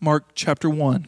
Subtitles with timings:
[0.00, 1.06] Mark chapter 1.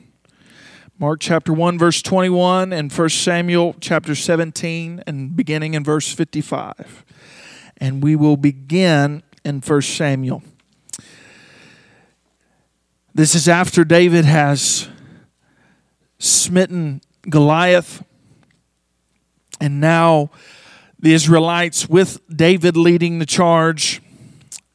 [0.98, 7.04] Mark chapter 1, verse 21, and 1 Samuel chapter 17, and beginning in verse 55.
[7.76, 10.42] And we will begin in 1 Samuel.
[13.14, 14.88] This is after David has
[16.18, 18.02] smitten Goliath,
[19.60, 20.30] and now
[20.98, 24.00] the Israelites, with David leading the charge,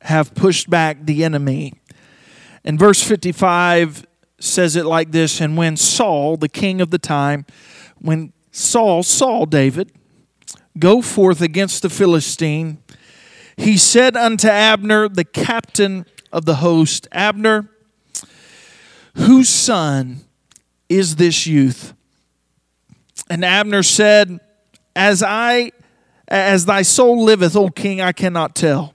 [0.02, 1.73] have pushed back the enemy.
[2.64, 4.05] And verse 55
[4.39, 7.46] says it like this And when Saul, the king of the time,
[8.00, 9.92] when Saul saw David
[10.78, 12.79] go forth against the Philistine,
[13.57, 17.70] he said unto Abner, the captain of the host, Abner,
[19.15, 20.21] whose son
[20.89, 21.93] is this youth?
[23.29, 24.39] And Abner said,
[24.95, 25.71] As I
[26.28, 28.93] as thy soul liveth, O king, I cannot tell.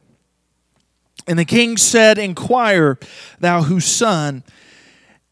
[1.28, 2.98] And the king said, Inquire
[3.38, 4.42] thou whose son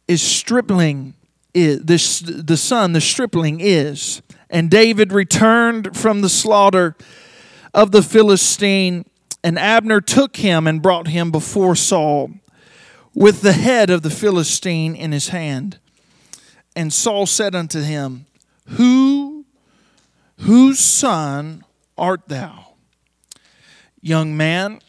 [0.06, 1.14] is stripling
[1.54, 4.21] is this the son the stripling is.
[4.51, 6.95] And David returned from the slaughter
[7.73, 9.06] of the Philistine,
[9.43, 12.30] and Abner took him and brought him before Saul
[13.15, 15.78] with the head of the Philistine in his hand.
[16.76, 18.26] And Saul said unto him,
[18.66, 19.46] Who
[20.40, 21.65] whose son
[21.96, 22.74] art thou?
[24.02, 24.80] Young man.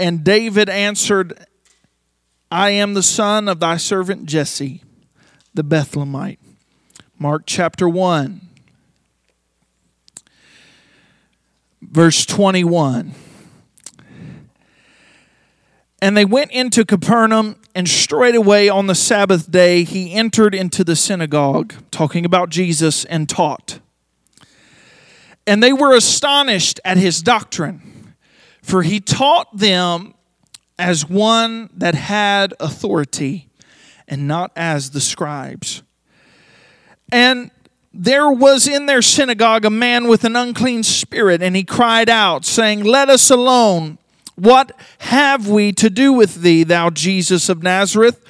[0.00, 1.46] And David answered,
[2.50, 4.82] I am the son of thy servant Jesse,
[5.52, 6.38] the Bethlehemite.
[7.18, 8.40] Mark chapter 1,
[11.82, 13.12] verse 21.
[16.00, 20.96] And they went into Capernaum, and straightway on the Sabbath day he entered into the
[20.96, 23.80] synagogue, talking about Jesus, and taught.
[25.46, 27.99] And they were astonished at his doctrine,
[28.62, 30.14] for he taught them
[30.78, 33.48] as one that had authority,
[34.08, 35.82] and not as the scribes.
[37.12, 37.50] And
[37.92, 42.44] there was in their synagogue a man with an unclean spirit, and he cried out,
[42.44, 43.98] saying, Let us alone.
[44.36, 48.24] What have we to do with thee, thou Jesus of Nazareth?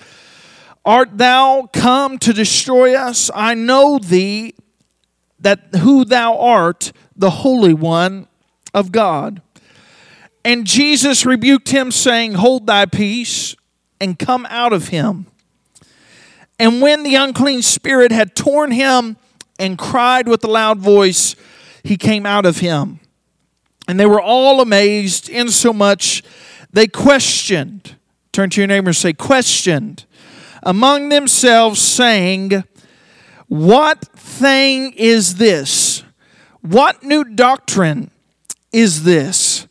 [0.84, 3.30] Art thou come to destroy us?
[3.32, 4.54] I know thee
[5.38, 8.26] that who thou art, the Holy One
[8.74, 9.40] of God.
[10.44, 13.54] And Jesus rebuked him, saying, Hold thy peace
[14.00, 15.26] and come out of him.
[16.58, 19.16] And when the unclean spirit had torn him
[19.58, 21.34] and cried with a loud voice,
[21.82, 23.00] he came out of him.
[23.88, 26.22] And they were all amazed, insomuch
[26.72, 27.96] they questioned.
[28.32, 30.04] Turn to your neighbor and say, questioned
[30.62, 32.64] among themselves, saying,
[33.48, 36.02] What thing is this?
[36.60, 38.10] What new doctrine
[38.72, 39.66] is this?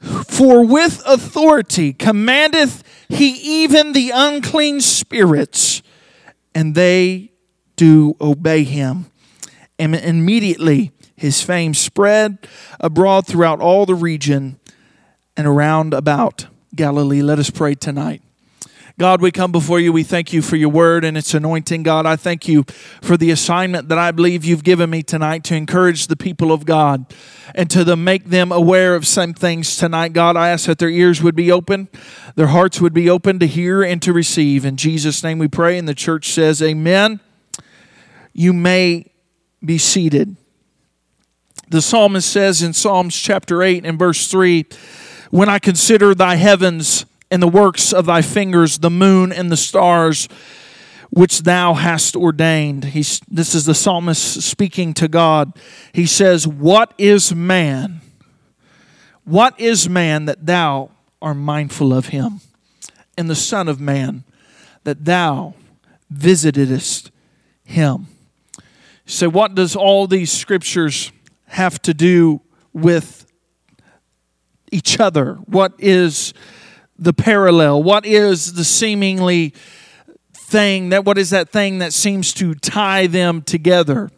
[0.00, 5.82] For with authority commandeth he even the unclean spirits,
[6.54, 7.32] and they
[7.76, 9.06] do obey him.
[9.78, 12.38] And immediately his fame spread
[12.78, 14.58] abroad throughout all the region
[15.36, 17.22] and around about Galilee.
[17.22, 18.22] Let us pray tonight.
[19.00, 19.94] God, we come before you.
[19.94, 21.84] We thank you for your word and its anointing.
[21.84, 22.66] God, I thank you
[23.00, 26.66] for the assignment that I believe you've given me tonight to encourage the people of
[26.66, 27.06] God
[27.54, 30.12] and to the, make them aware of some things tonight.
[30.12, 31.88] God, I ask that their ears would be open,
[32.34, 34.66] their hearts would be open to hear and to receive.
[34.66, 35.78] In Jesus' name we pray.
[35.78, 37.20] And the church says, Amen.
[38.34, 39.10] You may
[39.64, 40.36] be seated.
[41.70, 44.66] The psalmist says in Psalms chapter 8 and verse 3
[45.30, 49.56] When I consider thy heavens, and the works of thy fingers, the moon and the
[49.56, 50.28] stars
[51.10, 52.84] which thou hast ordained.
[52.84, 55.52] He's, this is the psalmist speaking to God.
[55.92, 58.00] He says, What is man?
[59.24, 62.40] What is man that thou art mindful of him?
[63.18, 64.24] And the Son of Man
[64.84, 65.54] that thou
[66.08, 67.10] visitedest
[67.64, 68.06] him.
[69.04, 71.12] So, what does all these scriptures
[71.46, 72.40] have to do
[72.72, 73.26] with
[74.70, 75.34] each other?
[75.46, 76.32] What is
[77.00, 77.82] the parallel?
[77.82, 79.54] What is the seemingly
[80.34, 84.10] thing that what is that thing that seems to tie them together?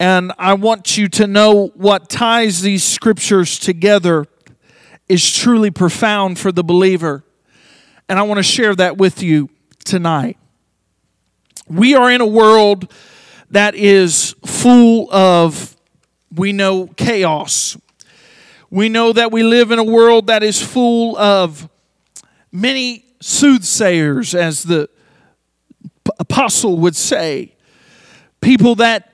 [0.00, 4.26] And I want you to know what ties these scriptures together
[5.08, 7.24] is truly profound for the believer.
[8.08, 9.50] And I want to share that with you
[9.84, 10.38] tonight.
[11.66, 12.92] We are in a world
[13.50, 15.76] that is full of,
[16.34, 17.76] we know, chaos.
[18.70, 21.70] We know that we live in a world that is full of
[22.52, 24.90] many soothsayers, as the
[26.18, 27.54] apostle would say.
[28.42, 29.12] People that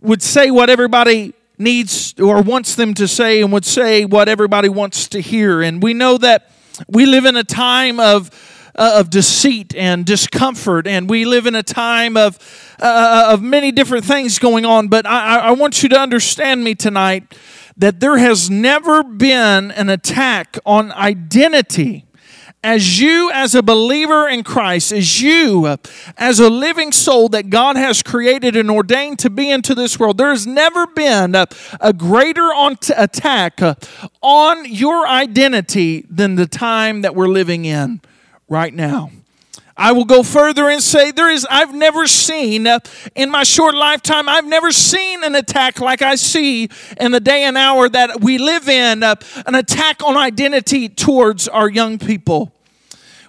[0.00, 4.68] would say what everybody needs or wants them to say and would say what everybody
[4.68, 5.62] wants to hear.
[5.62, 6.50] And we know that
[6.88, 8.30] we live in a time of
[8.74, 12.38] uh, of deceit and discomfort, and we live in a time of,
[12.80, 14.88] uh, of many different things going on.
[14.88, 17.36] But I, I want you to understand me tonight
[17.76, 22.06] that there has never been an attack on identity
[22.64, 25.76] as you, as a believer in Christ, as you,
[26.16, 30.16] as a living soul that God has created and ordained to be into this world,
[30.16, 31.48] there has never been a,
[31.80, 33.60] a greater on t- attack
[34.20, 38.00] on your identity than the time that we're living in
[38.48, 39.10] right now.
[39.76, 42.80] I will go further and say there is I've never seen uh,
[43.14, 46.68] in my short lifetime I've never seen an attack like I see
[47.00, 49.14] in the day and hour that we live in uh,
[49.46, 52.52] an attack on identity towards our young people.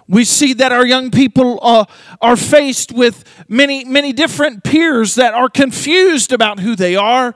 [0.06, 1.86] We see that our young people uh,
[2.20, 7.34] are faced with many many different peers that are confused about who they are,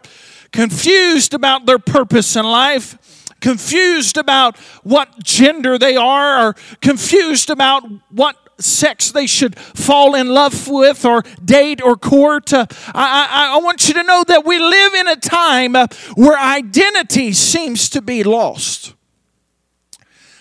[0.52, 2.98] confused about their purpose in life
[3.40, 10.28] confused about what gender they are, or confused about what sex they should fall in
[10.28, 12.52] love with or date or court.
[12.52, 15.86] Uh, I, I, I, want you to know that we live in a time uh,
[16.14, 18.94] where identity seems to be lost.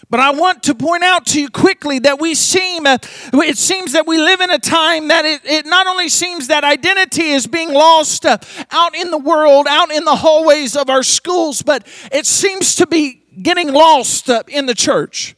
[0.09, 2.97] But I want to point out to you quickly that we seem, uh,
[3.33, 6.63] it seems that we live in a time that it, it not only seems that
[6.63, 8.37] identity is being lost uh,
[8.71, 12.87] out in the world, out in the hallways of our schools, but it seems to
[12.87, 15.36] be getting lost uh, in the church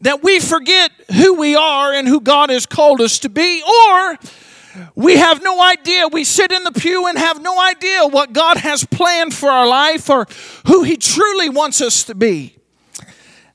[0.00, 4.18] that we forget who we are and who God has called us to be, or
[4.94, 6.08] we have no idea.
[6.08, 9.66] We sit in the pew and have no idea what God has planned for our
[9.66, 10.26] life or
[10.66, 12.56] who He truly wants us to be.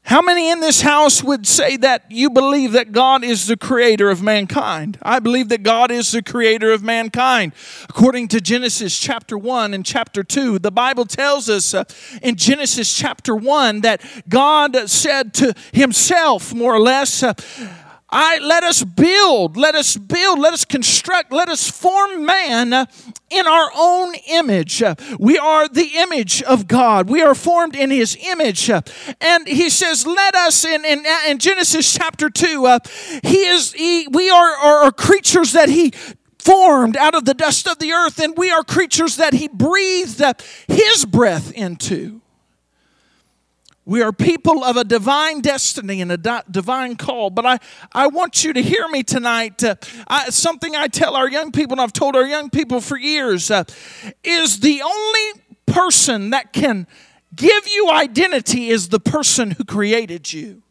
[0.04, 4.10] How many in this house would say that you believe that God is the creator
[4.10, 4.98] of mankind?
[5.04, 7.54] I believe that God is the creator of mankind.
[7.88, 11.84] According to Genesis chapter 1 and chapter 2, the Bible tells us uh,
[12.24, 17.34] in Genesis chapter 1 that God said to himself, more or less, uh,
[18.12, 22.86] I let us build, let us build, let us construct, let us form man uh,
[23.30, 24.82] in our own image.
[24.82, 27.10] Uh, we are the image of God.
[27.10, 28.70] We are formed in his image.
[28.70, 28.82] Uh,
[29.22, 32.80] and he says, let us in, in, in Genesis chapter 2, uh,
[33.24, 35.94] he is he, we are, are, are creatures that he
[36.40, 40.24] formed out of the dust of the earth, and we are creatures that he breathed
[40.68, 42.22] his breath into.
[43.90, 47.32] We are people of a divine destiny and a di- divine call.
[47.32, 47.58] But I,
[47.92, 49.64] I want you to hear me tonight.
[49.64, 49.78] Uh,
[50.08, 53.50] I, something I tell our young people, and I've told our young people for years,
[53.50, 53.64] uh,
[54.24, 56.86] is the only person that can
[57.36, 60.62] give you identity is the person who created you.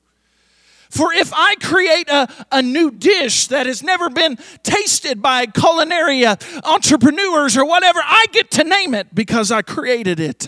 [0.90, 6.24] For if I create a, a new dish that has never been tasted by culinary
[6.24, 10.46] uh, entrepreneurs or whatever, I get to name it because I created it.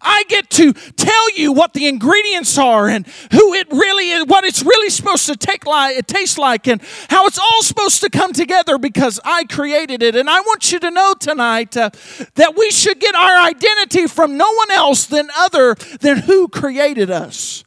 [0.00, 4.44] I get to tell you what the ingredients are and who it really is, what
[4.44, 8.32] it's really supposed to take like, taste like, and how it's all supposed to come
[8.32, 10.16] together because I created it.
[10.16, 11.90] And I want you to know tonight uh,
[12.34, 17.10] that we should get our identity from no one else than other than who created
[17.10, 17.64] us.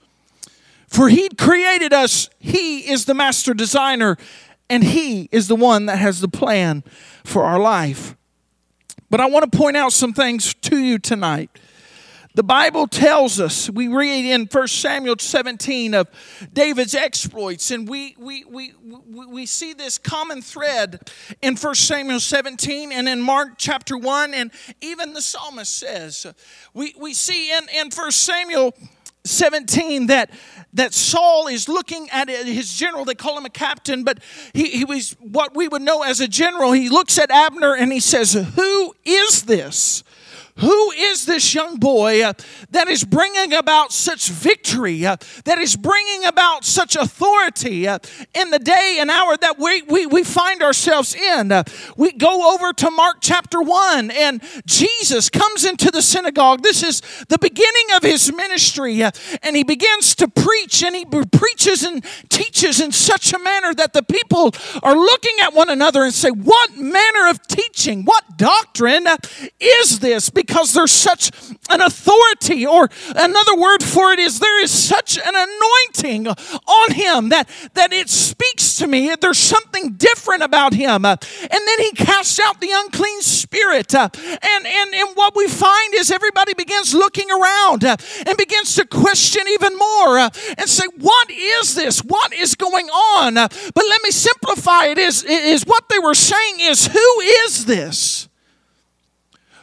[0.95, 4.15] For He created us, He is the master designer,
[4.69, 6.85] and He is the one that has the plan
[7.25, 8.15] for our life.
[9.09, 11.49] But I want to point out some things to you tonight.
[12.35, 16.07] The Bible tells us, we read in 1 Samuel 17 of
[16.53, 18.73] David's exploits, and we, we, we,
[19.27, 20.99] we, see this common thread
[21.41, 24.49] in 1 Samuel 17 and in Mark chapter 1, and
[24.79, 26.25] even the psalmist says.
[26.73, 28.73] We, we see in, in 1 Samuel
[29.25, 30.29] 17 that
[30.75, 33.05] that Saul is looking at his general.
[33.05, 34.19] They call him a captain, but
[34.53, 36.73] he, he was what we would know as a general.
[36.73, 40.03] He looks at Abner and he says, Who is this?
[40.59, 42.31] Who is this young boy uh,
[42.69, 47.99] that is bringing about such victory, uh, that is bringing about such authority uh,
[48.33, 51.51] in the day and hour that we, we, we find ourselves in?
[51.97, 56.61] We go over to Mark chapter 1, and Jesus comes into the synagogue.
[56.61, 61.83] This is the beginning of his ministry, and he begins to preach, and he preaches
[61.83, 66.13] and teaches in such a manner that the people are looking at one another and
[66.13, 69.07] say, What manner of teaching, what doctrine
[69.59, 70.29] is this?
[70.29, 71.31] because there's such
[71.69, 77.29] an authority, or another word for it is there is such an anointing on him
[77.29, 79.13] that, that it speaks to me.
[79.19, 81.05] There's something different about him.
[81.05, 83.93] and then he casts out the unclean spirit.
[83.95, 84.11] and,
[84.43, 89.77] and, and what we find is everybody begins looking around and begins to question even
[89.77, 91.99] more and say, What is this?
[91.99, 93.35] What is going on?
[93.35, 98.27] but let me simplify it is, is what they were saying is, Who is this?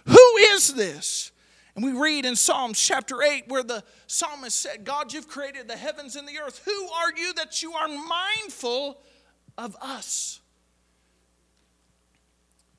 [0.07, 1.31] Who is this?
[1.75, 5.77] And we read in Psalms chapter 8 where the psalmist said, God, you've created the
[5.77, 6.61] heavens and the earth.
[6.65, 8.99] Who are you that you are mindful
[9.57, 10.41] of us?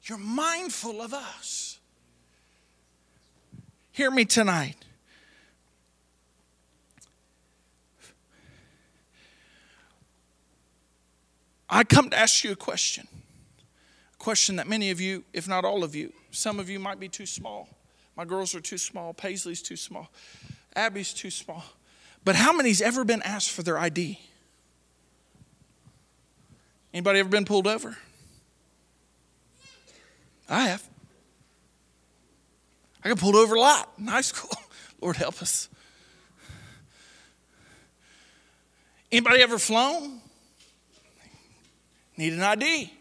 [0.03, 1.79] You're mindful of us.
[3.91, 4.75] Hear me tonight.
[11.69, 13.07] I come to ask you a question.
[14.13, 16.99] A question that many of you, if not all of you, some of you might
[16.99, 17.69] be too small.
[18.17, 19.13] My girls are too small.
[19.13, 20.09] Paisley's too small.
[20.75, 21.63] Abby's too small.
[22.25, 24.19] But how many's ever been asked for their ID?
[26.93, 27.95] Anybody ever been pulled over?
[30.49, 30.87] I have.
[33.03, 34.51] I got pulled over a lot in high school.
[35.01, 35.69] Lord help us.
[39.11, 40.21] Anybody ever flown?
[42.17, 42.91] Need an ID.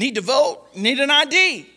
[0.00, 1.68] Need to vote, need an ID.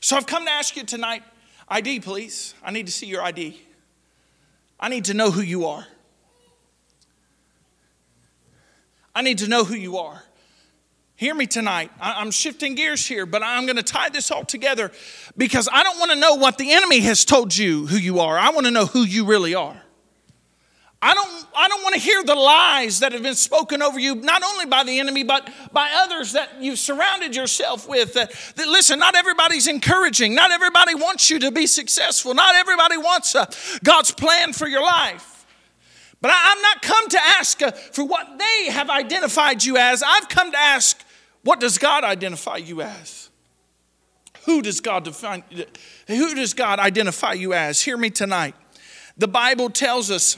[0.00, 1.22] So I've come to ask you tonight
[1.68, 2.52] ID, please.
[2.64, 3.60] I need to see your ID.
[4.80, 5.86] I need to know who you are.
[9.14, 10.20] I need to know who you are.
[11.14, 11.92] Hear me tonight.
[12.00, 14.90] I'm shifting gears here, but I'm going to tie this all together
[15.36, 18.36] because I don't want to know what the enemy has told you who you are.
[18.36, 19.80] I want to know who you really are.
[21.02, 24.16] I don't, I don't want to hear the lies that have been spoken over you,
[24.16, 28.12] not only by the enemy, but by others that you've surrounded yourself with.
[28.14, 30.34] That, that listen, not everybody's encouraging.
[30.34, 32.34] Not everybody wants you to be successful.
[32.34, 33.46] Not everybody wants uh,
[33.82, 35.46] God's plan for your life.
[36.20, 40.02] But I, am not come to ask uh, for what they have identified you as.
[40.06, 41.02] I've come to ask,
[41.44, 43.30] what does God identify you as?
[44.44, 45.44] Who does God define?
[46.08, 47.80] Who does God identify you as?
[47.80, 48.54] Hear me tonight.
[49.16, 50.36] The Bible tells us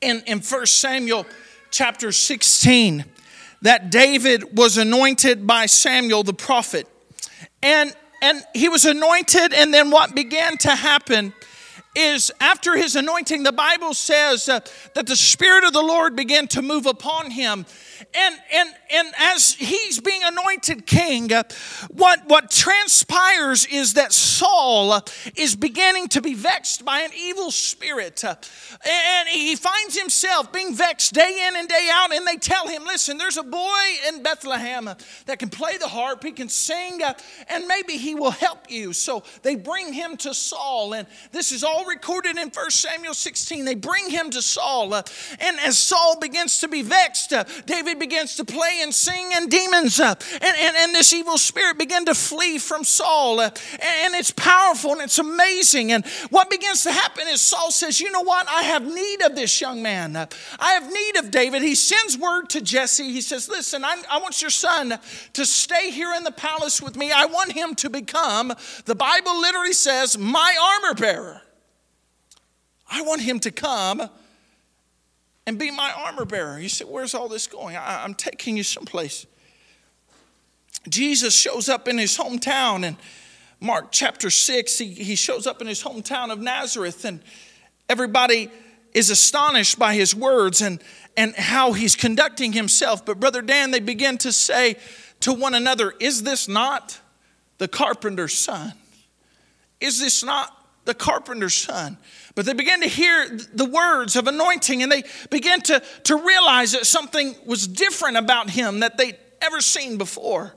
[0.00, 1.26] in, in 1 Samuel
[1.70, 3.04] chapter 16
[3.62, 6.86] that David was anointed by Samuel the prophet.
[7.62, 11.32] And, and he was anointed, and then what began to happen
[11.96, 14.60] is after his anointing, the Bible says uh,
[14.94, 17.64] that the Spirit of the Lord began to move upon him
[18.14, 21.42] and, and, and as he's being anointed king, uh,
[21.90, 25.00] what, what transpires is that Saul uh,
[25.36, 28.24] is beginning to be vexed by an evil spirit.
[28.24, 28.36] Uh,
[28.84, 32.14] and he finds himself being vexed day in and day out.
[32.14, 34.90] And they tell him, listen, there's a boy in Bethlehem
[35.26, 37.00] that can play the harp, he can sing,
[37.48, 38.92] and maybe he will help you.
[38.92, 40.94] So they bring him to Saul.
[40.94, 43.64] And this is all recorded in 1 Samuel 16.
[43.64, 44.94] They bring him to Saul.
[44.94, 47.32] And as Saul begins to be vexed,
[47.66, 51.78] David David begins to play and sing, and demons and, and, and this evil spirit
[51.78, 53.38] begin to flee from Saul.
[53.38, 53.50] Uh,
[53.80, 55.92] and it's powerful and it's amazing.
[55.92, 58.48] And what begins to happen is Saul says, You know what?
[58.48, 60.16] I have need of this young man.
[60.16, 61.62] I have need of David.
[61.62, 63.12] He sends word to Jesse.
[63.12, 64.98] He says, Listen, I, I want your son
[65.34, 67.12] to stay here in the palace with me.
[67.12, 68.52] I want him to become,
[68.86, 71.42] the Bible literally says, my armor bearer.
[72.90, 74.08] I want him to come
[75.46, 76.58] and be my armor bearer.
[76.58, 77.76] You say, Where's all this going?
[77.76, 79.26] I, am taking you someplace.
[80.88, 82.96] Jesus shows up in his hometown in
[83.60, 84.78] Mark chapter 6.
[84.78, 87.20] He, he shows up in his hometown of Nazareth, and
[87.88, 88.50] everybody
[88.92, 90.80] is astonished by his words and,
[91.16, 93.04] and how he's conducting himself.
[93.04, 94.76] But, Brother Dan, they begin to say
[95.20, 97.00] to one another, Is this not
[97.58, 98.72] the carpenter's son?
[99.80, 100.50] Is this not
[100.84, 101.98] the carpenter's son?
[102.36, 106.72] But they began to hear the words of anointing and they began to, to realize
[106.72, 110.54] that something was different about him that they'd ever seen before.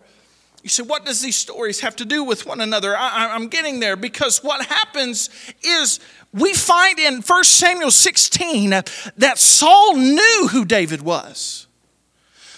[0.61, 2.97] You said, what does these stories have to do with one another?
[2.97, 5.29] I, am getting there because what happens
[5.63, 6.01] is
[6.33, 8.71] we find in 1 Samuel 16
[9.15, 11.67] that Saul knew who David was.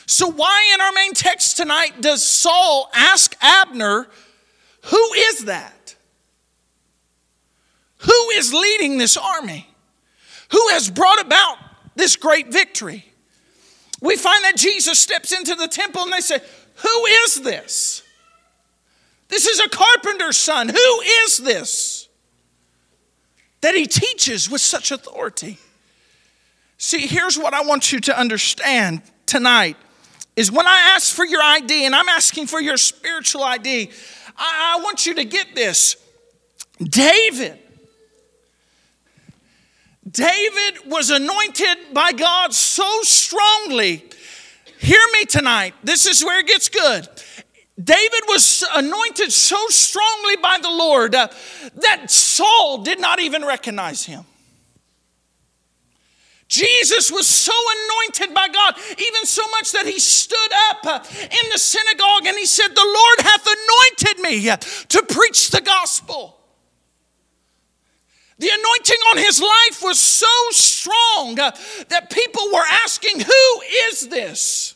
[0.07, 4.07] So, why in our main text tonight does Saul ask Abner,
[4.85, 5.80] Who is that?
[8.01, 9.67] Who is leading this army?
[10.51, 11.57] Who has brought about
[11.95, 13.05] this great victory?
[14.01, 16.39] We find that Jesus steps into the temple and they say,
[16.75, 18.03] Who is this?
[19.29, 20.67] This is a carpenter's son.
[20.67, 22.09] Who is this?
[23.61, 25.57] That he teaches with such authority.
[26.77, 29.77] See, here's what I want you to understand tonight
[30.35, 33.91] is when I ask for your ID and I'm asking for your spiritual ID,
[34.35, 35.95] I, I want you to get this.
[36.79, 37.59] David
[40.11, 44.03] David was anointed by God so strongly.
[44.79, 45.73] Hear me tonight.
[45.83, 47.07] This is where it gets good.
[47.81, 51.29] David was anointed so strongly by the Lord uh,
[51.75, 54.25] that Saul did not even recognize him.
[56.47, 61.49] Jesus was so anointed by God, even so much that he stood up uh, in
[61.49, 66.40] the synagogue and he said, The Lord hath anointed me uh, to preach the gospel.
[68.41, 71.51] The anointing on his life was so strong uh,
[71.89, 74.73] that people were asking, Who is this?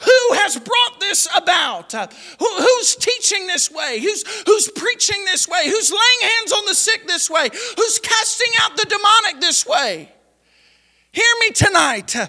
[0.00, 1.94] Who has brought this about?
[1.94, 2.08] Uh,
[2.40, 4.00] who, who's teaching this way?
[4.00, 5.70] Who's, who's preaching this way?
[5.70, 7.50] Who's laying hands on the sick this way?
[7.76, 10.10] Who's casting out the demonic this way?
[11.12, 12.16] Hear me tonight.
[12.16, 12.26] Uh,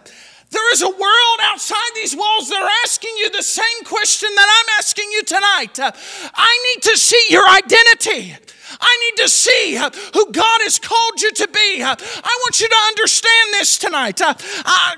[0.51, 4.48] there is a world outside these walls that are asking you the same question that
[4.48, 5.80] I'm asking you tonight.
[5.80, 8.36] I need to see your identity.
[8.79, 11.82] I need to see uh, who God has called you to be.
[11.82, 14.22] Uh, I want you to understand this tonight.
[14.22, 14.34] Uh,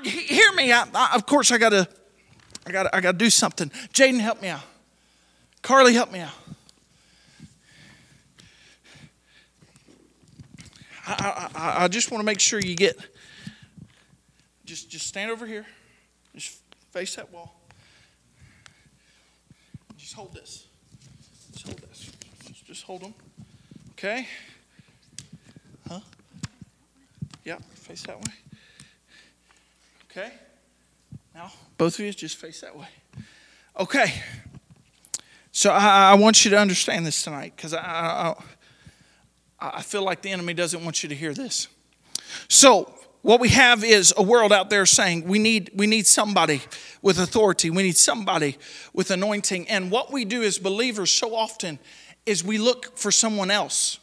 [0.04, 0.72] hear me.
[0.72, 1.88] of course, I got to.
[2.66, 3.70] I gotta, I got to do something.
[3.94, 4.60] Jaden, help me out.
[5.62, 6.32] Carly, help me out.
[11.06, 12.98] I, I, I just want to make sure you get.
[14.66, 15.64] Just, just stand over here.
[16.34, 17.58] Just face that wall.
[19.96, 20.66] Just hold this.
[21.52, 22.10] Just hold this.
[22.66, 23.14] Just hold them.
[23.98, 24.28] Okay?
[25.88, 25.98] Huh?
[27.44, 28.32] Yeah, face that way.
[30.08, 30.30] Okay?
[31.34, 32.86] Now, both of you just face that way.
[33.76, 34.14] Okay.
[35.50, 38.34] So I, I want you to understand this tonight because I, I,
[39.58, 41.66] I feel like the enemy doesn't want you to hear this.
[42.46, 46.62] So, what we have is a world out there saying we need, we need somebody
[47.02, 48.58] with authority, we need somebody
[48.92, 49.68] with anointing.
[49.68, 51.80] And what we do as believers so often
[52.28, 53.98] is we look for someone else.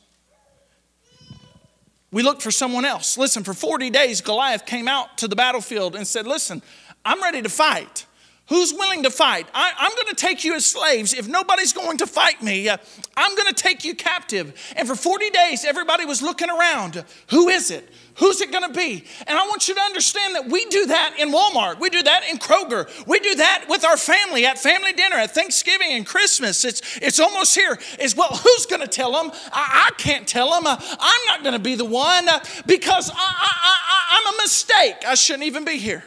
[2.11, 3.17] We look for someone else.
[3.17, 6.61] Listen, for 40 days, Goliath came out to the battlefield and said, Listen,
[7.03, 8.04] I'm ready to fight.
[8.47, 9.47] Who's willing to fight?
[9.55, 11.13] I, am going to take you as slaves.
[11.13, 12.77] If nobody's going to fight me, uh,
[13.17, 14.53] I'm going to take you captive.
[14.75, 17.03] And for 40 days, everybody was looking around.
[17.31, 17.89] Who is it?
[18.17, 19.03] Who's it going to be?
[19.25, 21.79] And I want you to understand that we do that in Walmart.
[21.79, 22.87] We do that in Kroger.
[23.07, 26.63] We do that with our family at family dinner, at Thanksgiving and Christmas.
[26.63, 27.79] It's, it's almost here.
[27.99, 29.31] Is well, who's going to tell them?
[29.51, 30.67] I, I, can't tell them.
[30.67, 34.97] Uh, I'm not going to be the one uh, because I, I, I'm a mistake.
[35.07, 36.03] I shouldn't even be here.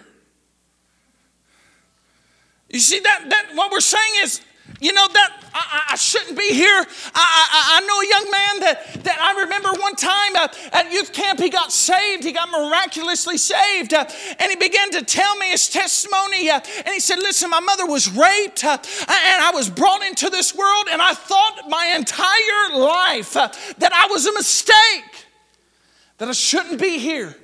[2.69, 4.43] You see that that what we're saying is,
[4.81, 6.85] you know that I, I shouldn't be here.
[7.15, 10.37] I, I, I, know a young man that, that I remember one time
[10.73, 12.23] at youth camp, he got saved.
[12.23, 13.95] He got miraculously saved.
[13.95, 14.05] Uh,
[14.39, 16.51] and he began to tell me his testimony.
[16.51, 18.79] Uh, and he said, Listen, my mother was raped, uh,
[19.09, 24.07] and I was brought into this world, and I thought my entire life that I
[24.11, 25.27] was a mistake,
[26.19, 27.35] that I shouldn't be here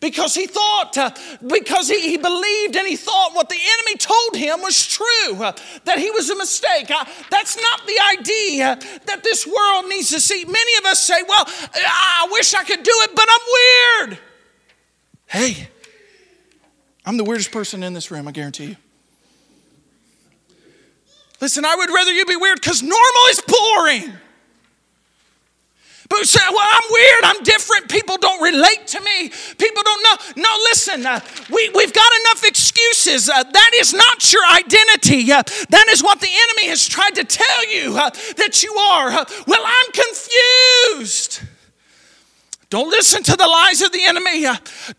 [0.00, 1.10] because he thought, uh,
[1.46, 5.52] because he, he, believed and he thought what the enemy told him was true, uh,
[5.84, 6.90] that he was a mistake.
[6.90, 10.44] Uh, that's not the idea that this world needs to see.
[10.44, 14.18] Many of us say, well, I wish I could do it, but I'm weird.
[15.26, 15.68] Hey,
[17.04, 18.76] I'm the weirdest person in this room, I guarantee you.
[21.40, 24.12] Listen, I would rather you be weird because normal is boring.
[26.08, 30.42] But say, well, I'm weird, I'm different, people don't relate to me, people don't know.
[30.42, 33.28] No, listen, uh, we, we've got enough excuses.
[33.28, 35.32] Uh, that is not your identity.
[35.32, 39.10] Uh, that is what the enemy has tried to tell you uh, that you are.
[39.10, 41.42] Uh, well, I'm confused.
[42.68, 44.42] Don't listen to the lies of the enemy.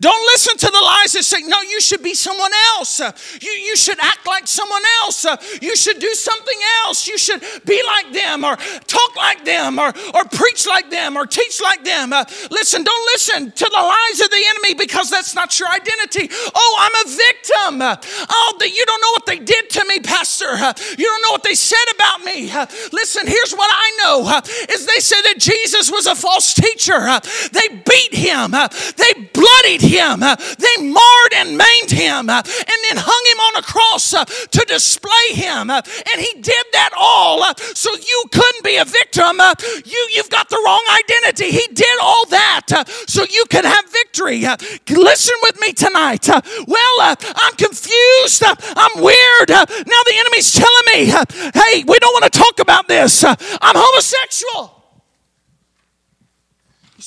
[0.00, 2.98] Don't listen to the lies that say, no, you should be someone else.
[3.42, 5.26] You, you should act like someone else.
[5.60, 7.06] You should do something else.
[7.06, 11.26] You should be like them or talk like them or, or preach like them or
[11.26, 12.08] teach like them.
[12.50, 16.30] listen, don't listen to the lies of the enemy because that's not your identity.
[16.54, 18.00] Oh, I'm a victim.
[18.30, 20.56] Oh, you don't know what they did to me, Pastor.
[20.96, 22.48] You don't know what they said about me.
[22.92, 24.40] Listen, here's what I know
[24.72, 27.20] is they said that Jesus was a false teacher.
[27.68, 28.54] Beat him.
[28.54, 30.22] Uh, they bloodied him.
[30.22, 34.64] Uh, they marred and maimed him uh, and then hung him on a cross to
[34.66, 35.70] display him.
[35.70, 37.42] And he did that all
[37.74, 39.40] so you couldn't be a victim.
[39.84, 41.50] You, you've got the wrong identity.
[41.50, 44.44] He did all that so you could have victory.
[44.88, 46.28] Listen with me tonight.
[46.28, 48.42] Well, I'm confused.
[48.44, 49.48] I'm weird.
[49.48, 51.06] Now the enemy's telling me,
[51.54, 53.24] hey, we don't want to talk about this.
[53.24, 54.77] I'm homosexual.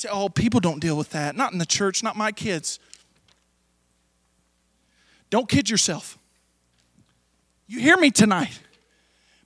[0.02, 1.36] Say, oh, people don't deal with that.
[1.36, 2.80] Not in the church, not my kids.
[5.30, 6.18] Don't kid yourself.
[7.68, 8.58] You hear me tonight.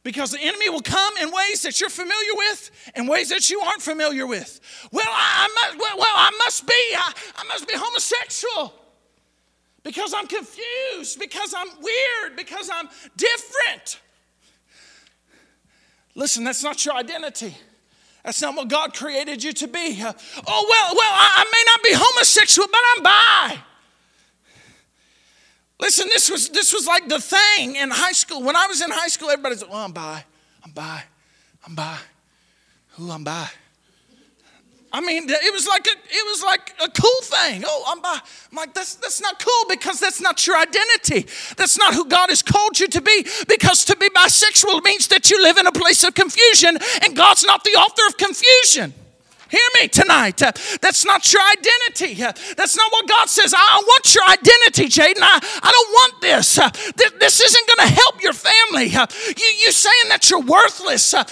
[0.02, 3.60] Because the enemy will come in ways that you're familiar with and ways that you
[3.60, 4.58] aren't familiar with.
[4.90, 8.72] Well, I, must, well, well, I must be, I, I must be homosexual
[9.82, 14.00] because I'm confused, because I'm weird, because I'm different.
[16.14, 17.54] Listen, that's not your identity.
[18.26, 20.02] That's not what God created you to be.
[20.02, 20.12] Uh,
[20.48, 23.62] oh, well, well, I, I may not be homosexual, but I'm bi.
[25.78, 28.42] Listen, this was this was like the thing in high school.
[28.42, 30.24] When I was in high school, everybody's like, "Well, I'm bi,
[30.64, 31.04] I'm bi,
[31.64, 31.98] I'm bi,
[32.94, 33.48] who I'm bi."
[34.96, 37.62] I mean, it was like a, it was like a cool thing.
[37.66, 38.00] Oh, I'm.
[38.02, 41.26] I'm like, that's that's not cool because that's not your identity.
[41.59, 43.26] That's not who God has called you to be.
[43.46, 47.44] Because to be bisexual means that you live in a place of confusion, and God's
[47.44, 48.94] not the author of confusion.
[49.48, 50.42] Hear me tonight.
[50.42, 52.22] Uh, that's not your identity.
[52.22, 53.54] Uh, that's not what God says.
[53.56, 55.22] I want your identity, Jaden.
[55.22, 56.59] I, I don't want this.
[56.59, 58.94] Uh, th- this isn't going to help your family.
[58.94, 61.14] Uh, you, you saying that you're worthless.
[61.14, 61.24] Uh,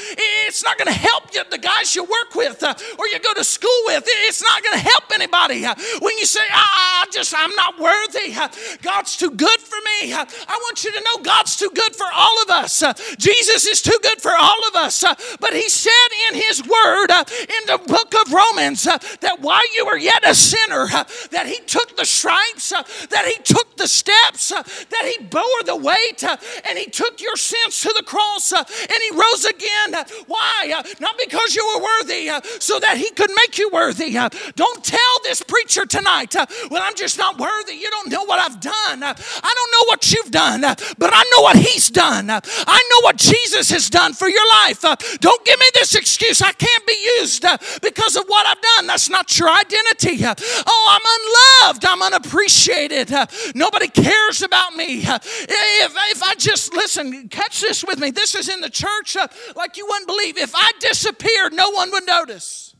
[0.46, 3.34] it's not going to help you, the guys you work with uh, or you go
[3.34, 4.04] to school with.
[4.06, 5.64] It's not going to help anybody.
[6.00, 8.34] when you say, I, I just, I'm not worthy.
[8.82, 10.12] God's too good for me.
[10.14, 10.24] I
[10.62, 12.82] want you to know God's too good for all of us.
[13.18, 15.02] Jesus is too good for all of us.
[15.40, 19.62] but he said in his word in the book book of Romans uh, that while
[19.74, 23.76] you were yet a sinner, uh, that he took the stripes, uh, that he took
[23.76, 26.36] the steps, uh, that he bore the weight, uh,
[26.68, 30.04] and he took your sins to the cross, uh, and he rose again.
[30.26, 30.82] why?
[31.00, 34.12] not because you were worthy, so that he could make you worthy.
[34.54, 36.34] don't tell this preacher tonight,
[36.70, 37.74] well, I'm just not worthy.
[37.74, 39.02] You don't know what I've done.
[39.02, 42.30] I don't know what you've done, but I know what he's done.
[42.30, 44.82] I know what Jesus has done for your life.
[45.20, 46.42] don't give me this excuse.
[46.42, 47.44] I can't be used
[47.82, 48.86] because because of what I've done.
[48.86, 50.24] That's not your identity.
[50.66, 51.84] Oh, I'm unloved.
[51.84, 53.10] I'm unappreciated.
[53.54, 55.02] Nobody cares about me.
[55.04, 58.10] If, if I just, listen, catch this with me.
[58.10, 60.36] This is in the church uh, like you wouldn't believe.
[60.38, 62.74] If I disappeared, no one would notice.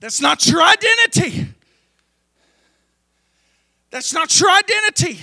[0.00, 1.46] That's not your identity.
[3.90, 5.20] That's not your identity.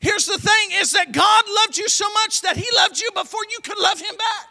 [0.00, 3.40] Here's the thing is that God loved you so much that he loved you before
[3.50, 4.49] you could love him back.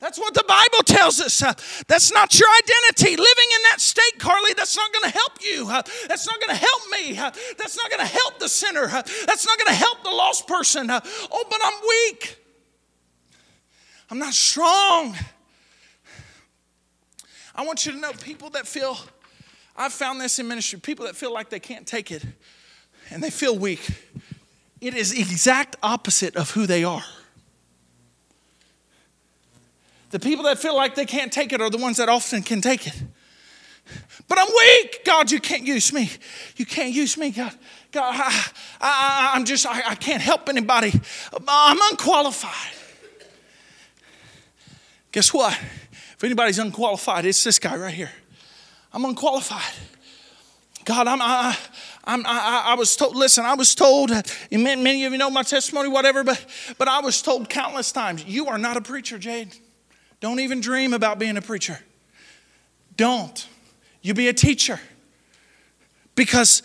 [0.00, 1.42] That's what the Bible tells us.
[1.42, 1.52] Uh,
[1.86, 3.16] that's not your identity.
[3.16, 5.68] Living in that state, Carly, that's not going to help you.
[5.68, 7.18] Uh, that's not going to help me.
[7.18, 8.86] Uh, that's not going to help the sinner.
[8.86, 10.90] That's not going to help the lost person.
[10.90, 12.38] Oh, but I'm weak.
[14.10, 15.14] I'm not strong.
[17.54, 18.96] I want you to know people that feel,
[19.76, 22.24] I've found this in ministry, people that feel like they can't take it
[23.10, 23.86] and they feel weak.
[24.80, 27.04] It is exact opposite of who they are.
[30.10, 32.60] The people that feel like they can't take it are the ones that often can
[32.60, 33.02] take it.
[34.28, 35.04] But I'm weak.
[35.04, 36.10] God, you can't use me.
[36.56, 37.52] You can't use me, God.
[37.90, 38.14] God,
[38.80, 40.92] I, am just, I, I can't help anybody.
[41.48, 42.76] I'm unqualified.
[45.12, 45.52] Guess what?
[45.52, 48.10] If anybody's unqualified, it's this guy right here.
[48.92, 49.74] I'm unqualified.
[50.84, 51.56] God, I'm, I,
[52.04, 54.10] I'm, I, I was told, listen, I was told,
[54.50, 56.44] many of you know my testimony, whatever, but,
[56.78, 59.56] but I was told countless times, you are not a preacher, Jade.
[60.20, 61.78] Don't even dream about being a preacher.
[62.96, 63.46] Don't.
[64.02, 64.80] You be a teacher.
[66.14, 66.62] Because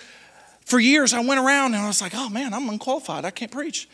[0.65, 3.23] for years I went around and I was like, oh man, I'm unqualified.
[3.23, 3.87] I can't preach.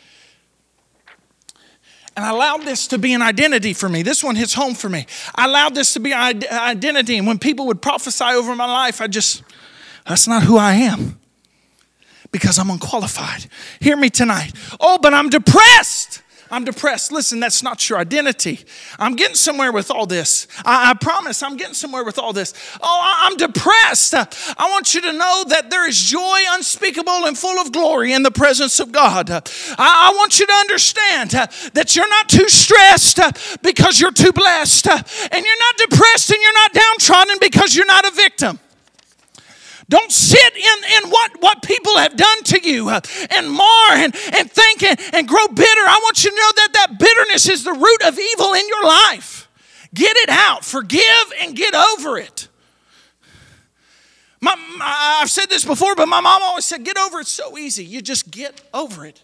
[2.16, 4.02] And I allowed this to be an identity for me.
[4.02, 5.06] This one hits home for me.
[5.34, 7.16] I allowed this to be an identity.
[7.16, 9.42] And when people would prophesy over my life, I just,
[10.06, 11.18] that's not who I am
[12.30, 13.46] because I'm unqualified.
[13.80, 14.52] Hear me tonight.
[14.80, 16.01] Oh, but I'm depressed.
[16.52, 17.10] I'm depressed.
[17.10, 18.60] Listen, that's not your identity.
[18.98, 20.46] I'm getting somewhere with all this.
[20.66, 22.52] I, I promise I'm getting somewhere with all this.
[22.82, 24.12] Oh, I'm depressed.
[24.14, 28.22] I want you to know that there is joy unspeakable and full of glory in
[28.22, 29.30] the presence of God.
[29.30, 29.40] I,
[29.78, 33.18] I want you to understand that you're not too stressed
[33.62, 35.00] because you're too blessed, and
[35.32, 38.58] you're not depressed and you're not downtrodden because you're not a victim.
[39.92, 43.02] Don't sit in, in what, what people have done to you uh,
[43.36, 45.60] and mar and, and think and, and grow bitter.
[45.66, 48.84] I want you to know that that bitterness is the root of evil in your
[48.84, 49.50] life.
[49.92, 52.48] Get it out, forgive, and get over it.
[54.40, 57.58] My, my, I've said this before, but my mom always said, Get over it so
[57.58, 57.84] easy.
[57.84, 59.22] You just get over it.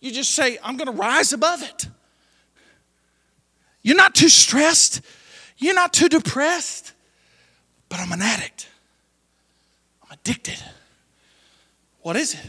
[0.00, 1.86] You just say, I'm going to rise above it.
[3.82, 5.02] You're not too stressed,
[5.56, 6.94] you're not too depressed,
[7.88, 8.70] but I'm an addict
[10.22, 10.62] addicted.
[12.00, 12.40] What is it?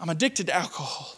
[0.00, 1.14] I'm addicted to alcohol.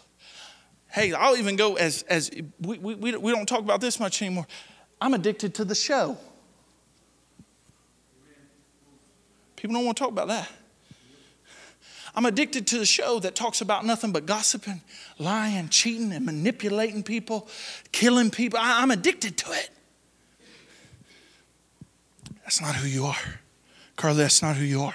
[0.90, 4.46] Hey, I'll even go as, as we, we, we don't talk about this much anymore.
[5.00, 6.16] I'm addicted to the show.
[9.56, 10.48] People don't want to talk about that.
[12.14, 14.80] I'm addicted to the show that talks about nothing but gossiping,
[15.18, 17.48] lying, cheating, and manipulating people,
[17.92, 18.58] killing people.
[18.60, 19.70] I, am addicted to it.
[22.42, 23.40] That's not who you are.
[23.96, 24.94] Carly, that's not who you are.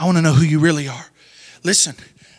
[0.00, 1.06] I want to know who you really are.
[1.62, 1.94] Listen,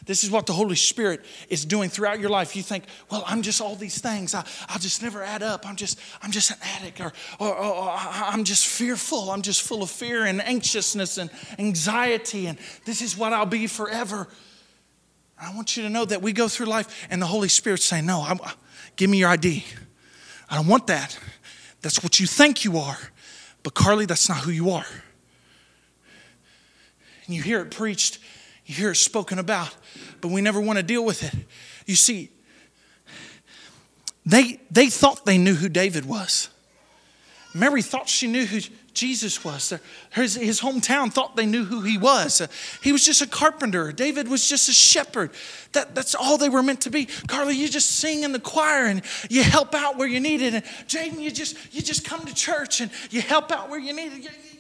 [0.08, 2.56] This is what the Holy Spirit is doing throughout your life.
[2.56, 4.34] You think, well, I'm just all these things.
[4.34, 5.68] I, I'll just never add up.
[5.68, 9.30] I'm just, I'm just an addict, or, or, or, or I'm just fearful.
[9.30, 13.68] I'm just full of fear and anxiousness and anxiety, and this is what I'll be
[13.68, 14.28] forever.
[15.40, 18.08] I want you to know that we go through life and the Holy Spirit's saying,
[18.08, 18.40] No, I'm,
[18.96, 19.64] give me your ID.
[20.50, 21.18] I don't want that.
[21.82, 22.98] That's what you think you are.
[23.62, 24.86] But Carly, that's not who you are.
[27.32, 28.20] And you hear it preached,
[28.66, 29.74] you hear it spoken about,
[30.20, 31.34] but we never want to deal with it.
[31.86, 32.30] You see,
[34.26, 36.50] they, they thought they knew who David was.
[37.54, 38.60] Mary thought she knew who
[38.94, 39.72] Jesus was.
[40.12, 42.46] His, his hometown thought they knew who he was.
[42.84, 43.94] He was just a carpenter.
[43.94, 45.32] David was just a shepherd.
[45.72, 47.06] That, that's all they were meant to be.
[47.30, 50.54] Carly, you just sing in the choir and you help out where you need it.
[50.54, 53.94] And Jaden, you just, you just come to church and you help out where you
[53.94, 54.51] need it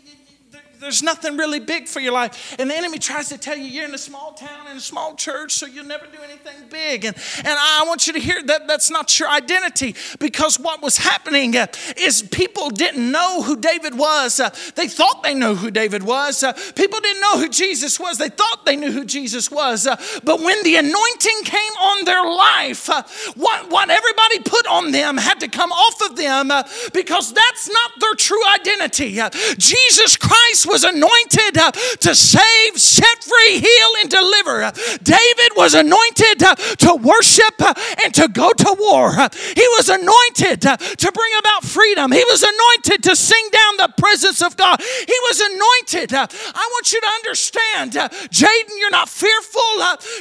[0.82, 2.56] there's nothing really big for your life.
[2.58, 5.14] And the enemy tries to tell you you're in a small town, in a small
[5.14, 7.06] church, so you'll never do anything big.
[7.06, 10.98] And, and I want you to hear that that's not your identity because what was
[10.98, 11.68] happening uh,
[11.98, 14.40] is people didn't know who David was.
[14.40, 16.42] Uh, they thought they knew who David was.
[16.42, 18.18] Uh, people didn't know who Jesus was.
[18.18, 19.88] They thought they knew who Jesus was.
[20.24, 22.88] But when the anointing came on their life,
[23.36, 26.48] what, what everybody put on them had to come off of them
[26.92, 29.20] because that's not their true identity.
[29.58, 34.64] Jesus Christ was anointed uh, to save, set free, heal, and deliver.
[34.64, 34.72] Uh,
[35.04, 39.12] David was anointed uh, to worship uh, and to go to war.
[39.12, 42.12] He was anointed uh, to bring about freedom.
[42.12, 44.82] He was anointed to sing down the presence of God.
[44.82, 46.14] He was anointed.
[46.14, 49.62] Uh, I want you to understand, Jaden, you're not fearful,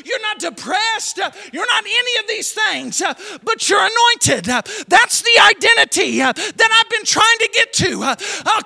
[0.05, 1.19] you're not depressed,
[1.53, 3.03] you're not any of these things,
[3.45, 4.45] but you're anointed.
[4.89, 8.01] That's the identity that I've been trying to get to.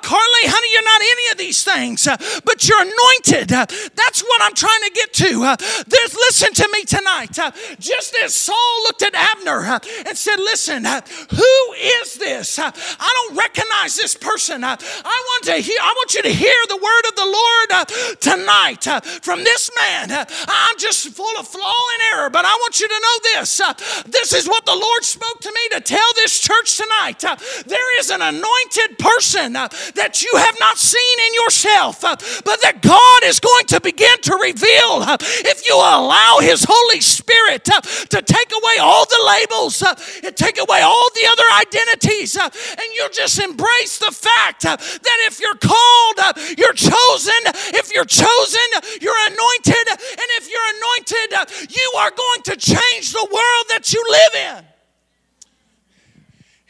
[0.02, 3.52] Carly, honey, you're not any of these things things, uh, but you're anointed.
[3.52, 5.42] Uh, that's what I'm trying to get to.
[5.42, 5.56] Uh,
[5.86, 7.38] there's, listen to me tonight.
[7.38, 12.58] Uh, just as Saul looked at Abner uh, and said, Listen, uh, who is this?
[12.58, 14.64] I don't recognize this person.
[14.64, 18.84] I want to hear, I want you to hear the word of the Lord tonight
[19.22, 20.26] from this man.
[20.48, 23.60] I'm just full of flaw and error, but I want you to know this.
[24.06, 27.20] This is what the Lord spoke to me to tell this church tonight.
[27.66, 32.82] There is an anointed person that you have not seen in your uh, but that
[32.82, 37.80] God is going to begin to reveal uh, if you allow His Holy Spirit uh,
[37.80, 39.82] to take away all the labels,
[40.24, 45.40] and take away all the other identities, and you just embrace the fact that if
[45.40, 46.18] you're called,
[46.58, 47.40] you're chosen.
[47.74, 48.68] If you're chosen,
[49.00, 49.86] you're anointed.
[49.88, 54.73] And if you're anointed, you are going to change the world that you live in.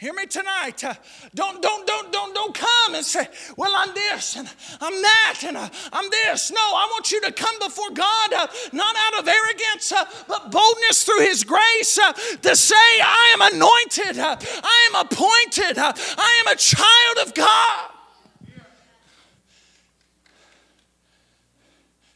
[0.05, 0.85] Hear me tonight.
[0.85, 0.93] Uh,
[1.35, 4.47] don't, don't, don't, don't, don't come and say, well, I'm this and
[4.79, 6.51] I'm that and uh, I'm this.
[6.51, 10.51] No, I want you to come before God, uh, not out of arrogance, uh, but
[10.51, 16.43] boldness through His grace uh, to say, I am anointed, uh, I am appointed, I
[16.45, 17.91] am a child of God.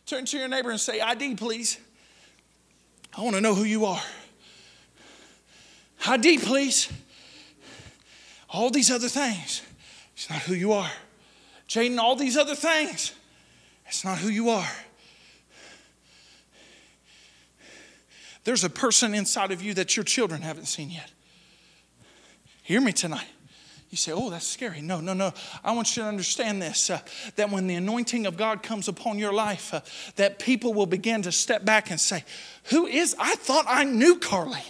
[0.04, 1.78] Turn to your neighbor and say, ID, please.
[3.16, 4.02] I want to know who you are.
[6.06, 6.92] ID, please
[8.48, 9.62] all these other things.
[10.14, 10.90] It's not who you are.
[11.68, 13.12] Jaden, all these other things.
[13.86, 14.68] It's not who you are.
[18.44, 21.10] There's a person inside of you that your children haven't seen yet.
[22.62, 23.28] Hear me tonight.
[23.90, 24.82] You say, oh, that's scary.
[24.82, 25.32] No, no, no.
[25.64, 27.00] I want you to understand this uh,
[27.36, 29.80] that when the anointing of God comes upon your life, uh,
[30.16, 32.24] that people will begin to step back and say,
[32.64, 33.16] Who is?
[33.18, 34.62] I thought I knew Carly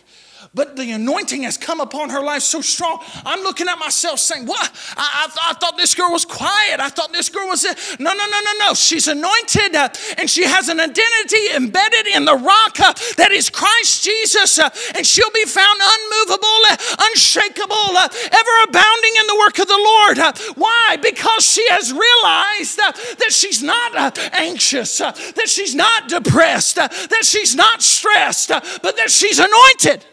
[0.55, 3.03] but the anointing has come upon her life so strong.
[3.25, 4.71] I'm looking at myself saying, What?
[4.97, 6.81] I, I, I thought this girl was quiet.
[6.81, 7.65] I thought this girl was.
[7.99, 8.75] No, no, no, no, no.
[8.75, 13.51] She's anointed uh, and she has an identity embedded in the rock uh, that is
[13.51, 14.59] Christ Jesus.
[14.59, 16.77] Uh, and she'll be found unmovable, uh,
[17.11, 20.19] unshakable, uh, ever abounding in the work of the Lord.
[20.19, 20.97] Uh, why?
[21.03, 27.83] Because she has realized that she's not anxious, that she's not depressed, that she's not
[27.83, 30.05] stressed, but that she's anointed.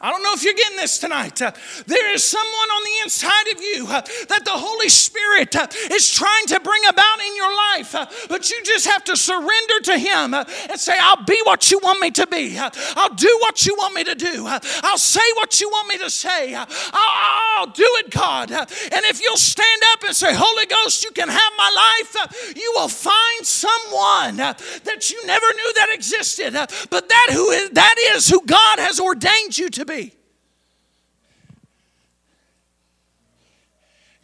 [0.00, 1.42] I don't know if you're getting this tonight.
[1.42, 1.50] Uh,
[1.86, 6.08] there is someone on the inside of you uh, that the Holy Spirit uh, is
[6.08, 9.98] trying to bring about in your life, uh, but you just have to surrender to
[9.98, 12.56] Him uh, and say, I'll be what you want me to be.
[12.56, 14.46] Uh, I'll do what you want me to do.
[14.46, 16.54] I'll say what you want me to say.
[16.54, 18.52] I'll, I'll do it, God.
[18.52, 22.72] and if you'll stand up and say, Holy Ghost, you can have my life, you
[22.76, 28.28] will find someone that you never knew that existed, but that, who is, that is
[28.28, 30.12] who God has ordained you to be.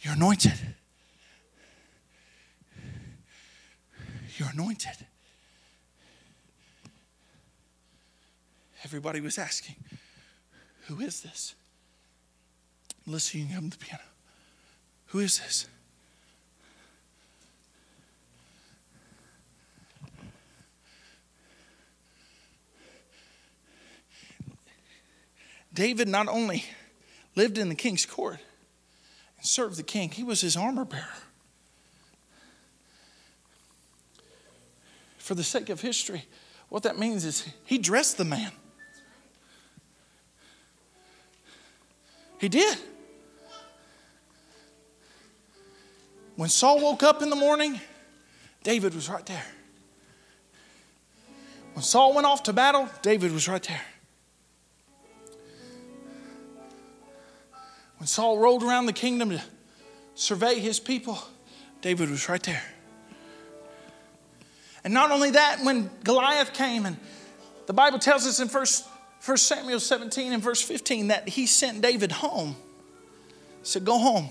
[0.01, 0.53] You're anointed.
[4.37, 5.07] You're anointed.
[8.85, 9.77] Everybody was asking,
[10.89, 11.55] Who is this?
[13.07, 14.03] Melissa, you to the piano.
[15.07, 15.67] Who is this?
[25.75, 26.65] David not only
[27.35, 28.39] lived in the king's court
[29.37, 31.05] and served the king, he was his armor bearer.
[35.19, 36.27] For the sake of history,
[36.69, 38.53] what that means is he dressed the man.
[42.39, 42.79] He did.
[46.37, 47.81] When Saul woke up in the morning,
[48.63, 49.47] David was right there.
[51.73, 53.81] When Saul went off to battle, David was right there.
[58.05, 59.43] When Saul rolled around the kingdom to
[60.15, 61.19] survey his people,
[61.81, 62.63] David was right there.
[64.85, 66.99] And not only that, when Goliath came, and
[67.65, 68.67] the Bible tells us in 1,
[69.25, 72.57] 1 Samuel 17 and verse 15 that he sent David home.
[73.63, 74.29] He said, Go home.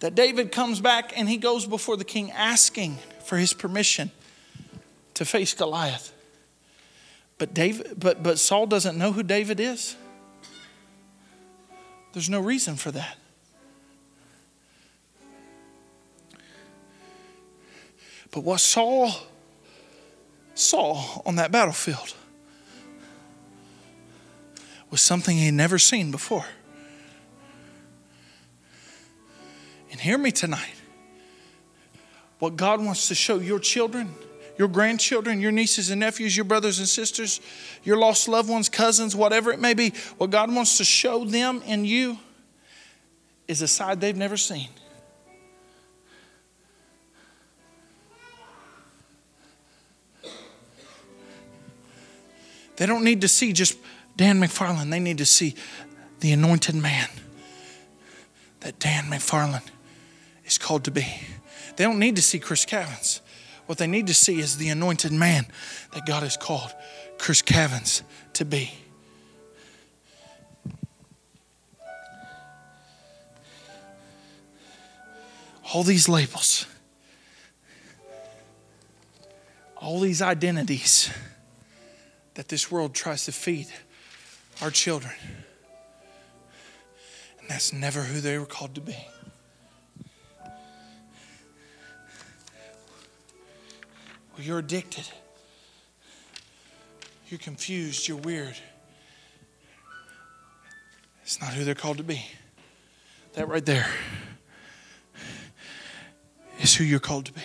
[0.00, 4.10] That David comes back and he goes before the king asking for his permission
[5.14, 6.12] to face Goliath.
[7.38, 9.94] But David, but, but Saul doesn't know who David is.
[12.12, 13.16] There's no reason for that.
[18.30, 19.12] But what Saul
[20.54, 22.14] saw on that battlefield
[24.90, 26.46] was something he had never seen before.
[29.90, 30.74] And hear me tonight.
[32.38, 34.14] What God wants to show your children,
[34.58, 37.40] your grandchildren, your nieces and nephews, your brothers and sisters,
[37.82, 41.62] your lost loved ones, cousins, whatever it may be, what God wants to show them
[41.66, 42.18] in you
[43.48, 44.68] is a side they've never seen.
[52.76, 53.76] They don't need to see just
[54.16, 54.90] Dan McFarland.
[54.90, 55.54] They need to see
[56.20, 57.08] the anointed man
[58.60, 59.66] that Dan McFarland
[60.46, 61.06] is called to be.
[61.76, 63.20] They don't need to see Chris Cavins.
[63.70, 65.46] What they need to see is the anointed man
[65.92, 66.74] that God has called
[67.18, 68.02] Chris Cavins
[68.32, 68.74] to be.
[75.72, 76.66] All these labels,
[79.76, 81.08] all these identities
[82.34, 83.68] that this world tries to feed
[84.60, 85.14] our children.
[87.38, 88.96] And that's never who they were called to be.
[94.40, 95.06] Well, you're addicted.
[97.28, 98.08] You're confused.
[98.08, 98.56] You're weird.
[101.22, 102.24] It's not who they're called to be.
[103.34, 103.86] That right there
[106.58, 107.42] is who you're called to be.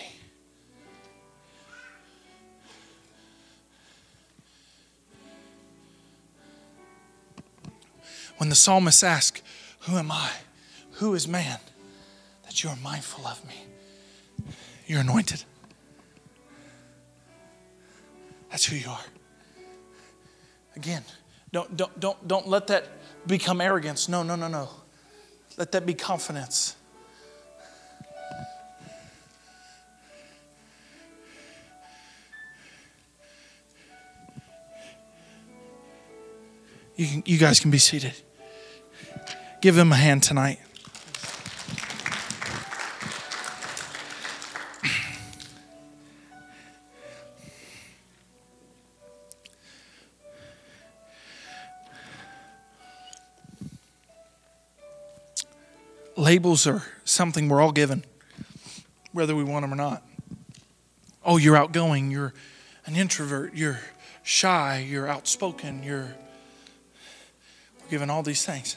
[8.38, 9.42] When the psalmist asks,
[9.82, 10.32] Who am I?
[10.92, 11.60] Who is man?
[12.44, 13.66] That you are mindful of me.
[14.88, 15.44] You're anointed.
[18.56, 19.06] That's who you are.
[20.78, 21.04] Again,
[21.52, 22.88] don't, don't, don't, don't let that
[23.28, 24.08] become arrogance.
[24.08, 24.70] No, no, no, no.
[25.58, 26.78] Let that be confidence.
[36.96, 38.14] You, can, you guys can be seated.
[39.60, 40.60] Give him a hand tonight.
[56.26, 58.04] Labels are something we're all given,
[59.12, 60.02] whether we want them or not.
[61.24, 62.34] Oh, you're outgoing, you're
[62.88, 63.80] an introvert, you're
[64.24, 66.16] shy, you're outspoken, you're
[67.80, 68.76] we're given all these things.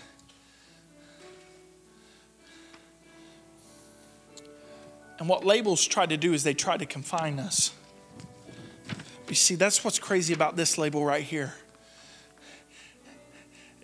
[5.18, 7.72] And what labels try to do is they try to confine us.
[9.26, 11.54] You see, that's what's crazy about this label right here.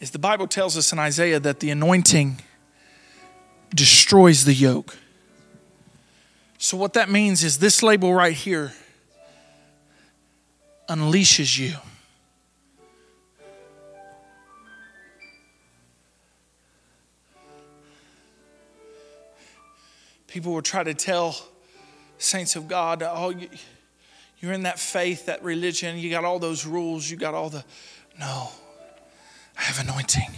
[0.00, 2.42] Is the Bible tells us in Isaiah that the anointing
[3.74, 4.96] destroys the yoke.
[6.58, 8.72] So what that means is this label right here
[10.88, 11.74] unleashes you.
[20.28, 21.36] People will try to tell
[22.18, 23.32] saints of God, oh,
[24.40, 27.64] you're in that faith, that religion, you got all those rules, you got all the.
[28.18, 28.48] No,
[29.56, 30.30] I have anointing.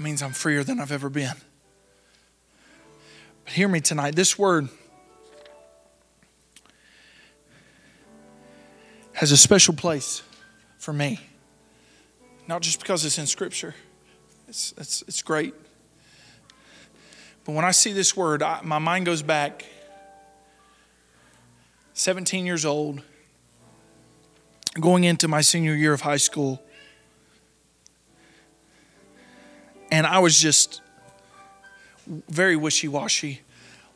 [0.00, 1.34] It means I'm freer than I've ever been.
[3.44, 4.16] But hear me tonight.
[4.16, 4.70] This word,
[9.12, 10.22] has a special place
[10.78, 11.20] for me.
[12.48, 13.74] Not just because it's in Scripture,
[14.48, 15.54] it's, it's, it's great.
[17.44, 19.66] But when I see this word, I, my mind goes back
[21.92, 23.02] 17 years old,
[24.80, 26.62] going into my senior year of high school.
[29.90, 30.80] And I was just
[32.06, 33.40] very wishy washy.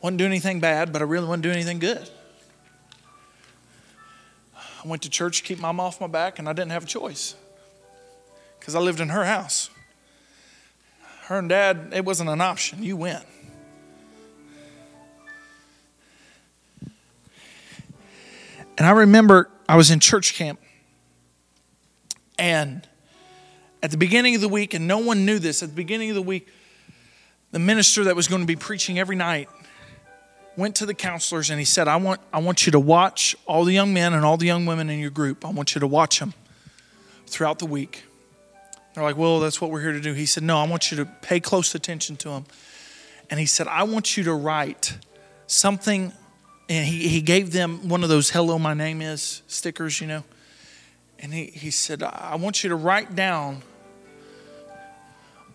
[0.01, 2.09] Wasn't doing anything bad, but I really wasn't doing anything good.
[4.55, 6.87] I went to church to keep mom off my back, and I didn't have a
[6.87, 7.35] choice
[8.59, 9.71] because I lived in her house.
[11.23, 12.83] Her and dad, it wasn't an option.
[12.83, 13.25] You went.
[18.77, 20.61] And I remember I was in church camp,
[22.39, 22.87] and
[23.85, 26.15] at the beginning of the week, and no one knew this, at the beginning of
[26.15, 26.49] the week,
[27.51, 29.47] the minister that was going to be preaching every night
[30.57, 33.63] went to the counselors and he said, I want, I want you to watch all
[33.63, 35.45] the young men and all the young women in your group.
[35.45, 36.33] I want you to watch them
[37.27, 38.05] throughout the week.
[38.95, 40.15] They're like, Well, that's what we're here to do.
[40.15, 42.47] He said, No, I want you to pay close attention to them.
[43.29, 44.97] And he said, I want you to write
[45.47, 46.11] something.
[46.71, 50.25] And he, he gave them one of those Hello, my name is stickers, you know.
[51.19, 53.63] And he, he said, I want you to write down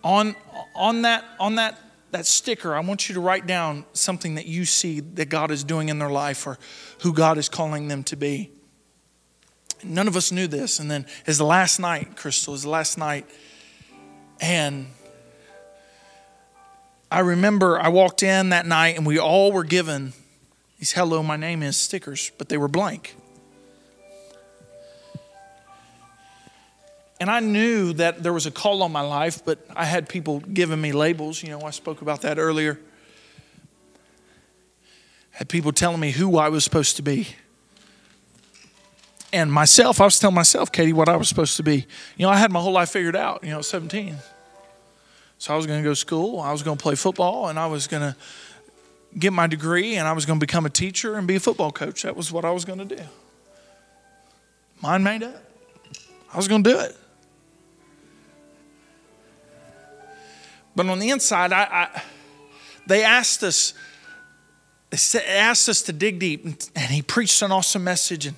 [0.02, 0.34] on,
[0.74, 1.78] on, that, on that
[2.12, 5.62] that sticker, I want you to write down something that you see that God is
[5.62, 6.58] doing in their life or
[7.02, 8.50] who God is calling them to be.
[9.82, 10.78] None of us knew this.
[10.78, 13.26] And then it's the last night, Crystal, is the last night.
[14.40, 14.88] And
[17.10, 20.12] I remember I walked in that night and we all were given
[20.78, 23.14] these hello, my name is stickers, but they were blank.
[27.20, 30.40] And I knew that there was a call on my life, but I had people
[30.40, 31.42] giving me labels.
[31.42, 32.80] You know, I spoke about that earlier.
[35.32, 37.28] had people telling me who I was supposed to be.
[39.34, 41.86] And myself, I was telling myself, Katie, what I was supposed to be.
[42.16, 44.16] You know, I had my whole life figured out, you know, 17.
[45.38, 47.58] So I was going to go to school, I was going to play football, and
[47.58, 48.16] I was going to
[49.18, 51.70] get my degree, and I was going to become a teacher and be a football
[51.70, 52.02] coach.
[52.02, 53.02] That was what I was going to do.
[54.82, 55.42] Mind made up.
[56.32, 56.96] I was going to do it.
[60.74, 62.02] But on the inside, I, I
[62.86, 63.74] they asked us,
[64.90, 68.26] they asked us to dig deep, and, and he preached an awesome message.
[68.26, 68.36] And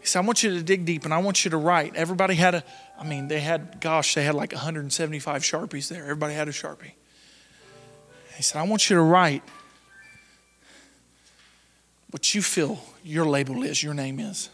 [0.00, 1.96] he said, I want you to dig deep and I want you to write.
[1.96, 2.64] Everybody had a,
[2.96, 6.02] I mean, they had, gosh, they had like 175 Sharpies there.
[6.02, 6.92] Everybody had a Sharpie.
[8.36, 9.42] He said, I want you to write
[12.12, 14.48] what you feel your label is, your name is.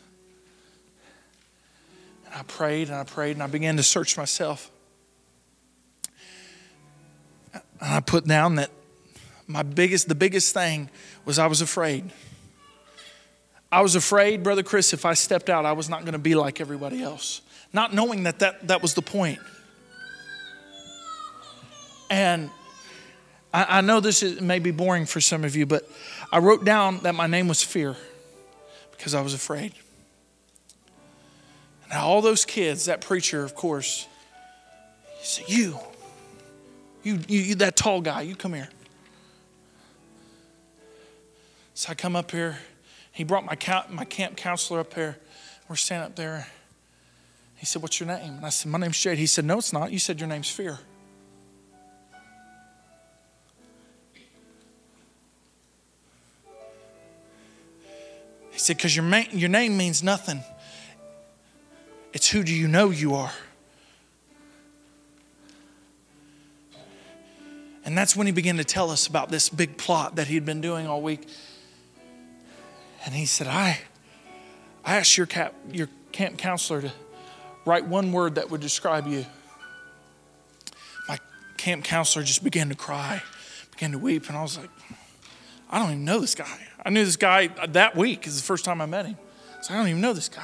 [2.25, 4.72] And I prayed and I prayed and I began to search myself.
[7.83, 8.71] And I put down that
[9.49, 10.89] my biggest, the biggest thing
[11.25, 12.13] was I was afraid.
[13.73, 16.37] I was afraid, Brother Chris, if I stepped out, I was not going to be
[16.37, 17.43] like everybody else.
[17.73, 19.41] Not knowing that, that that was the point.
[22.09, 22.51] And
[23.53, 25.83] I, I know this is, may be boring for some of you, but
[26.31, 27.97] I wrote down that my name was Fear
[28.93, 29.73] because I was afraid.
[31.85, 34.07] And all those kids, that preacher, of course,
[35.19, 35.79] he said, You,
[37.03, 38.69] you, you, you, that tall guy, you come here.
[41.75, 42.59] So I come up here.
[43.13, 43.57] He brought my,
[43.91, 45.19] my camp counselor up here.
[45.69, 46.47] We're standing up there.
[47.57, 48.37] He said, What's your name?
[48.37, 49.19] And I said, My name's Jade.
[49.19, 49.93] He said, No, it's not.
[49.93, 50.79] You said your name's Fear.
[58.51, 60.43] He said, Because your, your name means nothing.
[62.13, 63.33] It's who do you know you are.
[67.85, 70.61] And that's when he began to tell us about this big plot that he'd been
[70.61, 71.27] doing all week.
[73.05, 73.81] And he said, I,
[74.85, 76.93] I asked your, cap, your camp counselor to
[77.65, 79.27] write one word that would describe you.
[81.09, 81.19] My
[81.57, 83.23] camp counselor just began to cry,
[83.73, 84.71] began to weep, and I was like,
[85.69, 86.59] I don't even know this guy.
[86.85, 89.17] I knew this guy that week is the first time I met him.
[89.63, 90.43] So I don't even know this guy.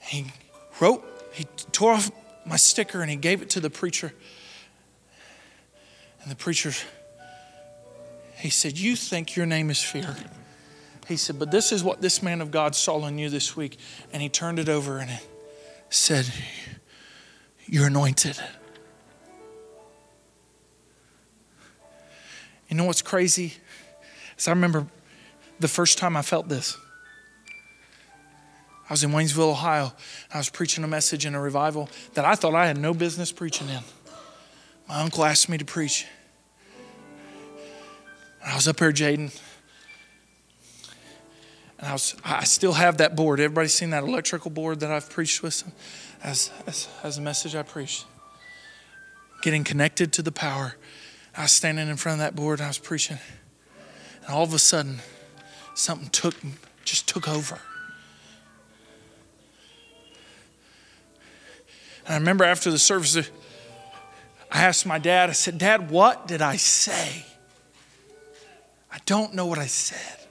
[0.00, 0.26] He
[0.80, 2.10] wrote, he tore off
[2.46, 4.12] my sticker and he gave it to the preacher.
[6.22, 6.72] And the preacher,
[8.36, 10.16] he said, You think your name is fear.
[11.08, 13.78] He said, But this is what this man of God saw in you this week.
[14.12, 15.10] And he turned it over and
[15.90, 16.32] said,
[17.66, 18.38] You're anointed.
[22.68, 23.54] You know what's crazy?
[24.38, 24.86] Is I remember
[25.60, 26.76] the first time I felt this.
[28.88, 29.92] I was in Waynesville, Ohio.
[30.32, 33.32] I was preaching a message in a revival that I thought I had no business
[33.32, 33.80] preaching in.
[34.88, 36.06] My uncle asked me to preach.
[38.44, 39.36] I was up there, Jaden.
[41.78, 43.40] And I, was, I still have that board.
[43.40, 45.64] Everybody seen that electrical board that I've preached with?
[46.22, 48.06] As, as, as a message I preached.
[49.42, 50.76] Getting connected to the power.
[51.36, 53.18] I was standing in front of that board and I was preaching.
[54.24, 55.00] And all of a sudden,
[55.74, 56.34] something took,
[56.84, 57.60] just took over.
[62.06, 63.16] And I remember after the service,
[64.50, 67.24] I asked my dad, I said, Dad, what did I say?
[68.92, 70.26] I don't know what I said.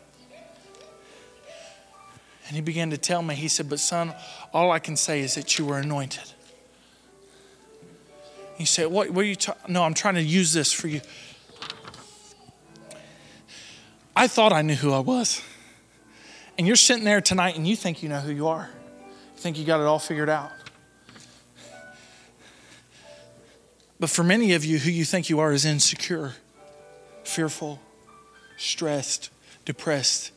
[2.48, 4.14] And he began to tell me, he said, But son,
[4.54, 6.24] all I can say is that you were anointed.
[8.56, 9.74] He said, What, what are you talking?
[9.74, 11.02] No, I'm trying to use this for you.
[14.16, 15.42] I thought I knew who I was.
[16.58, 18.70] And you're sitting there tonight and you think you know who you are.
[19.02, 20.52] You think you got it all figured out.
[24.00, 26.34] But for many of you, who you think you are is insecure,
[27.24, 27.80] fearful,
[28.58, 29.30] stressed,
[29.64, 30.32] depressed,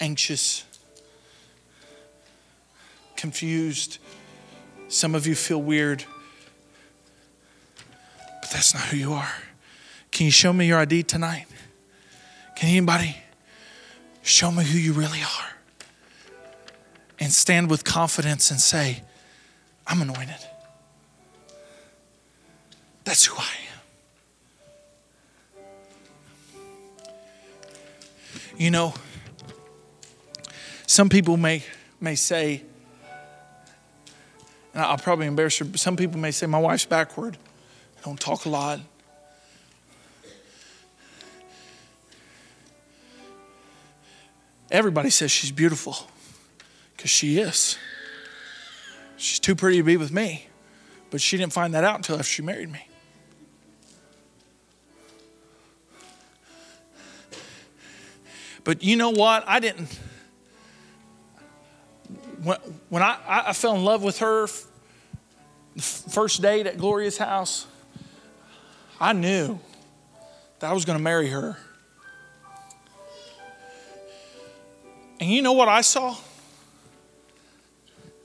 [0.00, 0.64] anxious,
[3.16, 3.98] confused.
[4.88, 6.04] Some of you feel weird,
[8.40, 9.32] but that's not who you are.
[10.12, 11.46] Can you show me your ID tonight?
[12.56, 13.16] Can anybody
[14.22, 15.50] show me who you really are?
[17.20, 19.02] And stand with confidence and say,
[19.86, 20.38] I'm anointed.
[23.08, 23.48] That's who I
[26.52, 26.60] am.
[28.58, 28.92] You know,
[30.86, 31.64] some people may,
[32.02, 32.64] may say,
[34.74, 37.38] and I'll probably embarrass her, but some people may say, My wife's backward.
[37.98, 38.80] I don't talk a lot.
[44.70, 45.96] Everybody says she's beautiful
[46.94, 47.78] because she is.
[49.16, 50.48] She's too pretty to be with me,
[51.10, 52.87] but she didn't find that out until after she married me.
[58.68, 59.44] But you know what?
[59.46, 59.98] I didn't.
[62.42, 62.58] When,
[62.90, 64.46] when I, I fell in love with her,
[65.78, 67.66] first date at Gloria's house,
[69.00, 69.58] I knew
[70.58, 71.56] that I was going to marry her.
[75.18, 76.14] And you know what I saw?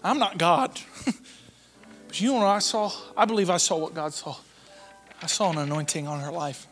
[0.04, 0.78] I'm not God.
[2.08, 2.92] but you know what I saw?
[3.16, 4.36] I believe I saw what God saw.
[5.22, 6.68] I saw an anointing on her life.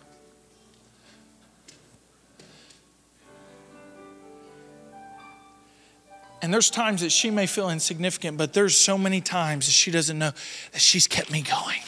[6.41, 9.91] And there's times that she may feel insignificant, but there's so many times that she
[9.91, 10.31] doesn't know
[10.71, 11.79] that she's kept me going.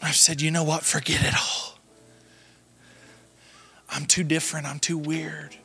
[0.00, 0.84] I've said, you know what?
[0.84, 1.78] Forget it all.
[3.90, 4.66] I'm too different.
[4.66, 5.56] I'm too weird.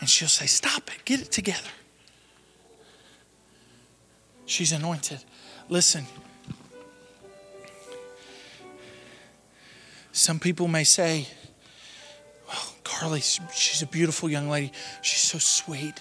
[0.00, 1.04] And she'll say, Stop it.
[1.04, 1.70] Get it together.
[4.46, 5.22] She's anointed.
[5.68, 6.04] Listen,
[10.12, 11.28] some people may say,
[12.94, 14.70] Carly, she's a beautiful young lady.
[15.02, 16.00] She's so sweet.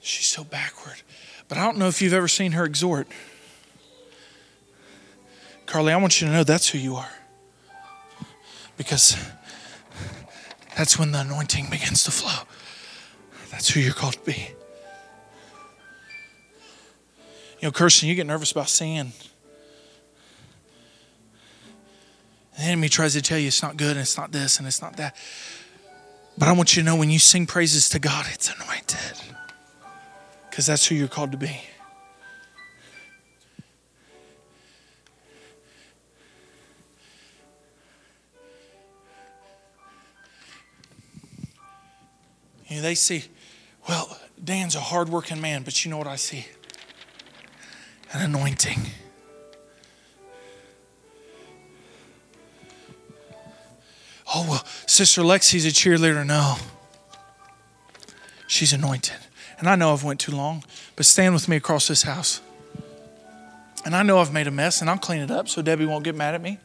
[0.00, 1.02] She's so backward.
[1.48, 3.08] But I don't know if you've ever seen her exhort.
[5.66, 7.12] Carly, I want you to know that's who you are.
[8.78, 9.18] Because
[10.78, 12.46] that's when the anointing begins to flow.
[13.50, 14.48] That's who you're called to be.
[17.60, 19.12] You know, Kirsten, you get nervous about sin.
[22.56, 24.80] The enemy tries to tell you it's not good and it's not this and it's
[24.80, 25.14] not that.
[26.38, 29.34] But I want you to know when you sing praises to God, it's anointed.
[30.48, 31.60] Because that's who you're called to be.
[42.68, 43.24] You know, they see,
[43.88, 46.46] well, Dan's a hardworking man, but you know what I see?
[48.12, 48.78] An anointing.
[54.34, 56.26] Oh, well, Sister Lexi's a cheerleader.
[56.26, 56.56] No.
[58.46, 59.16] She's anointed.
[59.58, 60.64] And I know I've went too long,
[60.96, 62.40] but stand with me across this house.
[63.84, 66.04] And I know I've made a mess, and I'll clean it up so Debbie won't
[66.04, 66.58] get mad at me.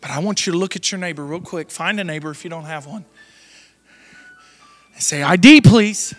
[0.00, 1.70] But I want you to look at your neighbor real quick.
[1.70, 3.04] Find a neighbor if you don't have one.
[4.94, 6.14] And say, ID, please.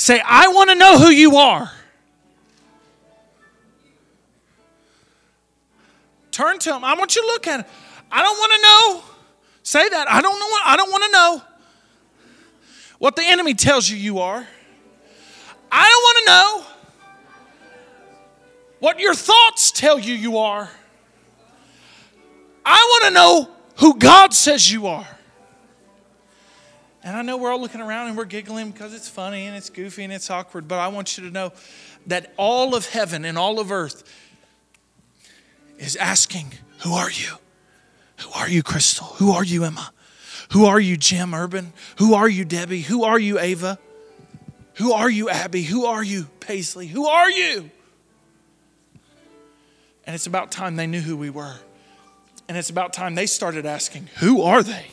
[0.00, 1.70] Say, I want to know who you are.
[6.30, 6.84] Turn to him.
[6.84, 7.66] I want you to look at him.
[8.10, 9.02] I don't want to know.
[9.62, 10.10] Say that.
[10.10, 10.46] I don't know.
[10.64, 11.42] I don't want to know
[12.98, 14.46] what the enemy tells you you are.
[15.70, 16.72] I don't want to know
[18.78, 20.70] what your thoughts tell you you are.
[22.64, 25.06] I want to know who God says you are.
[27.02, 29.70] And I know we're all looking around and we're giggling because it's funny and it's
[29.70, 31.52] goofy and it's awkward, but I want you to know
[32.06, 34.04] that all of heaven and all of earth
[35.78, 37.36] is asking, Who are you?
[38.18, 39.06] Who are you, Crystal?
[39.16, 39.92] Who are you, Emma?
[40.52, 41.72] Who are you, Jim Urban?
[41.98, 42.82] Who are you, Debbie?
[42.82, 43.78] Who are you, Ava?
[44.74, 45.62] Who are you, Abby?
[45.62, 46.86] Who are you, Paisley?
[46.86, 47.70] Who are you?
[50.04, 51.56] And it's about time they knew who we were.
[52.48, 54.86] And it's about time they started asking, Who are they?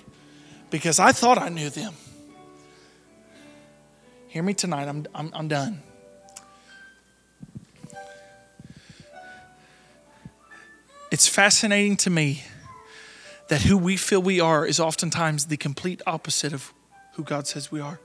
[0.70, 1.94] Because I thought I knew them.
[4.28, 5.82] Hear me tonight, I'm, I'm, I'm done.
[11.10, 12.44] It's fascinating to me
[13.48, 16.74] that who we feel we are is oftentimes the complete opposite of
[17.14, 18.00] who God says we are.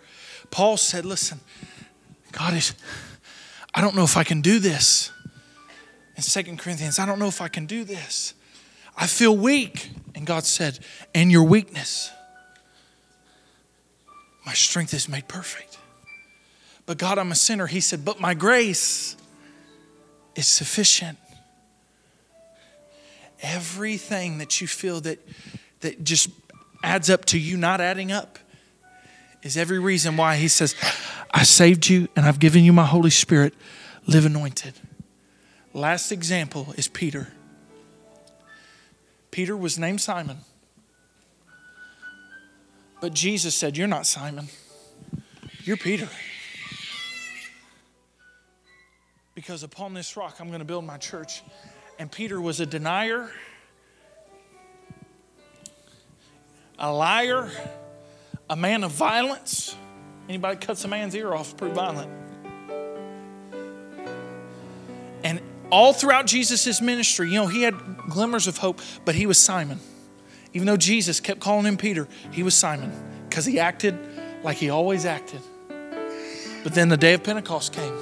[0.50, 1.40] Paul said, Listen,
[2.30, 2.74] God is,
[3.74, 5.10] I don't know if I can do this.
[6.16, 8.34] In Second Corinthians, I don't know if I can do this.
[8.96, 9.90] I feel weak.
[10.14, 10.78] And God said,
[11.14, 12.10] And your weakness,
[14.44, 15.78] my strength is made perfect.
[16.86, 17.66] But God, I'm a sinner.
[17.66, 19.16] He said, But my grace
[20.34, 21.18] is sufficient.
[23.40, 25.18] Everything that you feel that
[25.82, 26.30] that just
[26.82, 28.38] adds up to you not adding up
[29.42, 30.74] is every reason why he says
[31.32, 33.54] i saved you and i've given you my holy spirit.
[34.04, 34.74] Live anointed.
[35.72, 37.32] Last example is peter.
[39.30, 40.38] Peter was named simon
[43.02, 44.48] but jesus said you're not simon
[45.64, 46.08] you're peter
[49.34, 51.42] because upon this rock i'm going to build my church
[52.02, 53.30] and Peter was a denier,
[56.78, 57.48] a liar,
[58.50, 59.76] a man of violence.
[60.28, 62.10] Anybody cuts a man's ear off, pretty violent.
[65.22, 65.40] And
[65.70, 67.74] all throughout Jesus' ministry, you know, he had
[68.08, 69.78] glimmers of hope, but he was Simon.
[70.54, 72.92] Even though Jesus kept calling him Peter, he was Simon
[73.28, 73.98] because he acted
[74.42, 75.40] like he always acted.
[76.62, 77.94] But then the day of Pentecost came.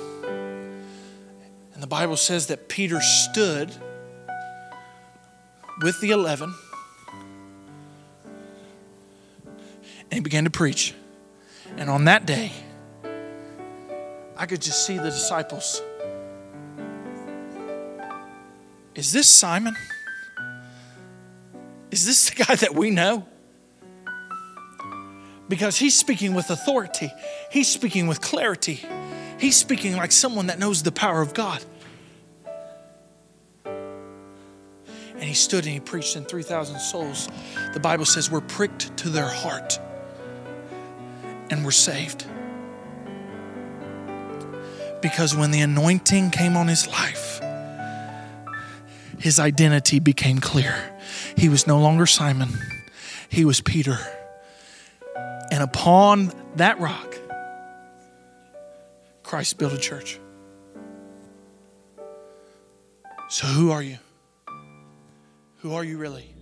[1.75, 3.71] And the Bible says that Peter stood
[5.83, 6.53] with the 11
[10.11, 10.95] and he began to preach.
[11.77, 12.53] And on that day,
[14.37, 15.81] I could just see the disciples.
[18.95, 19.77] Is this Simon?
[21.91, 23.27] Is this the guy that we know?
[25.49, 27.13] Because he's speaking with authority,
[27.51, 28.85] he's speaking with clarity,
[29.39, 31.65] he's speaking like someone that knows the power of God.
[33.65, 37.29] And he stood and he preached, and 3,000 souls,
[37.75, 39.79] the Bible says, were pricked to their heart
[41.51, 42.25] and were saved.
[45.03, 47.41] Because when the anointing came on his life,
[49.19, 50.90] his identity became clear.
[51.37, 52.51] He was no longer Simon,
[53.29, 53.99] he was Peter.
[55.51, 57.17] And upon that rock,
[59.23, 60.19] Christ built a church.
[63.29, 63.99] So, who are you?
[65.59, 66.35] Who are you really?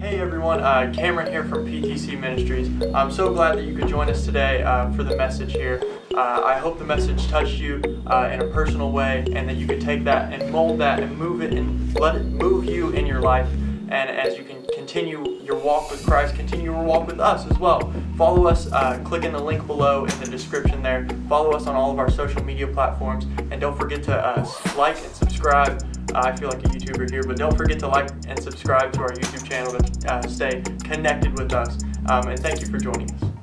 [0.00, 2.68] Hey everyone, uh, Cameron here from PTC Ministries.
[2.94, 5.82] I'm so glad that you could join us today uh, for the message here.
[6.14, 9.66] Uh, I hope the message touched you uh, in a personal way and that you
[9.66, 13.06] could take that and mold that and move it and let it move you in
[13.06, 13.48] your life.
[13.88, 17.58] And as you can continue your walk with Christ, continue your walk with us as
[17.58, 17.92] well.
[18.16, 21.06] Follow us, uh, click in the link below in the description there.
[21.28, 23.26] Follow us on all of our social media platforms.
[23.50, 25.82] And don't forget to uh, like and subscribe
[26.14, 29.10] I feel like a YouTuber here, but don't forget to like and subscribe to our
[29.10, 31.82] YouTube channel to uh, stay connected with us.
[32.08, 33.35] Um, and thank you for joining us.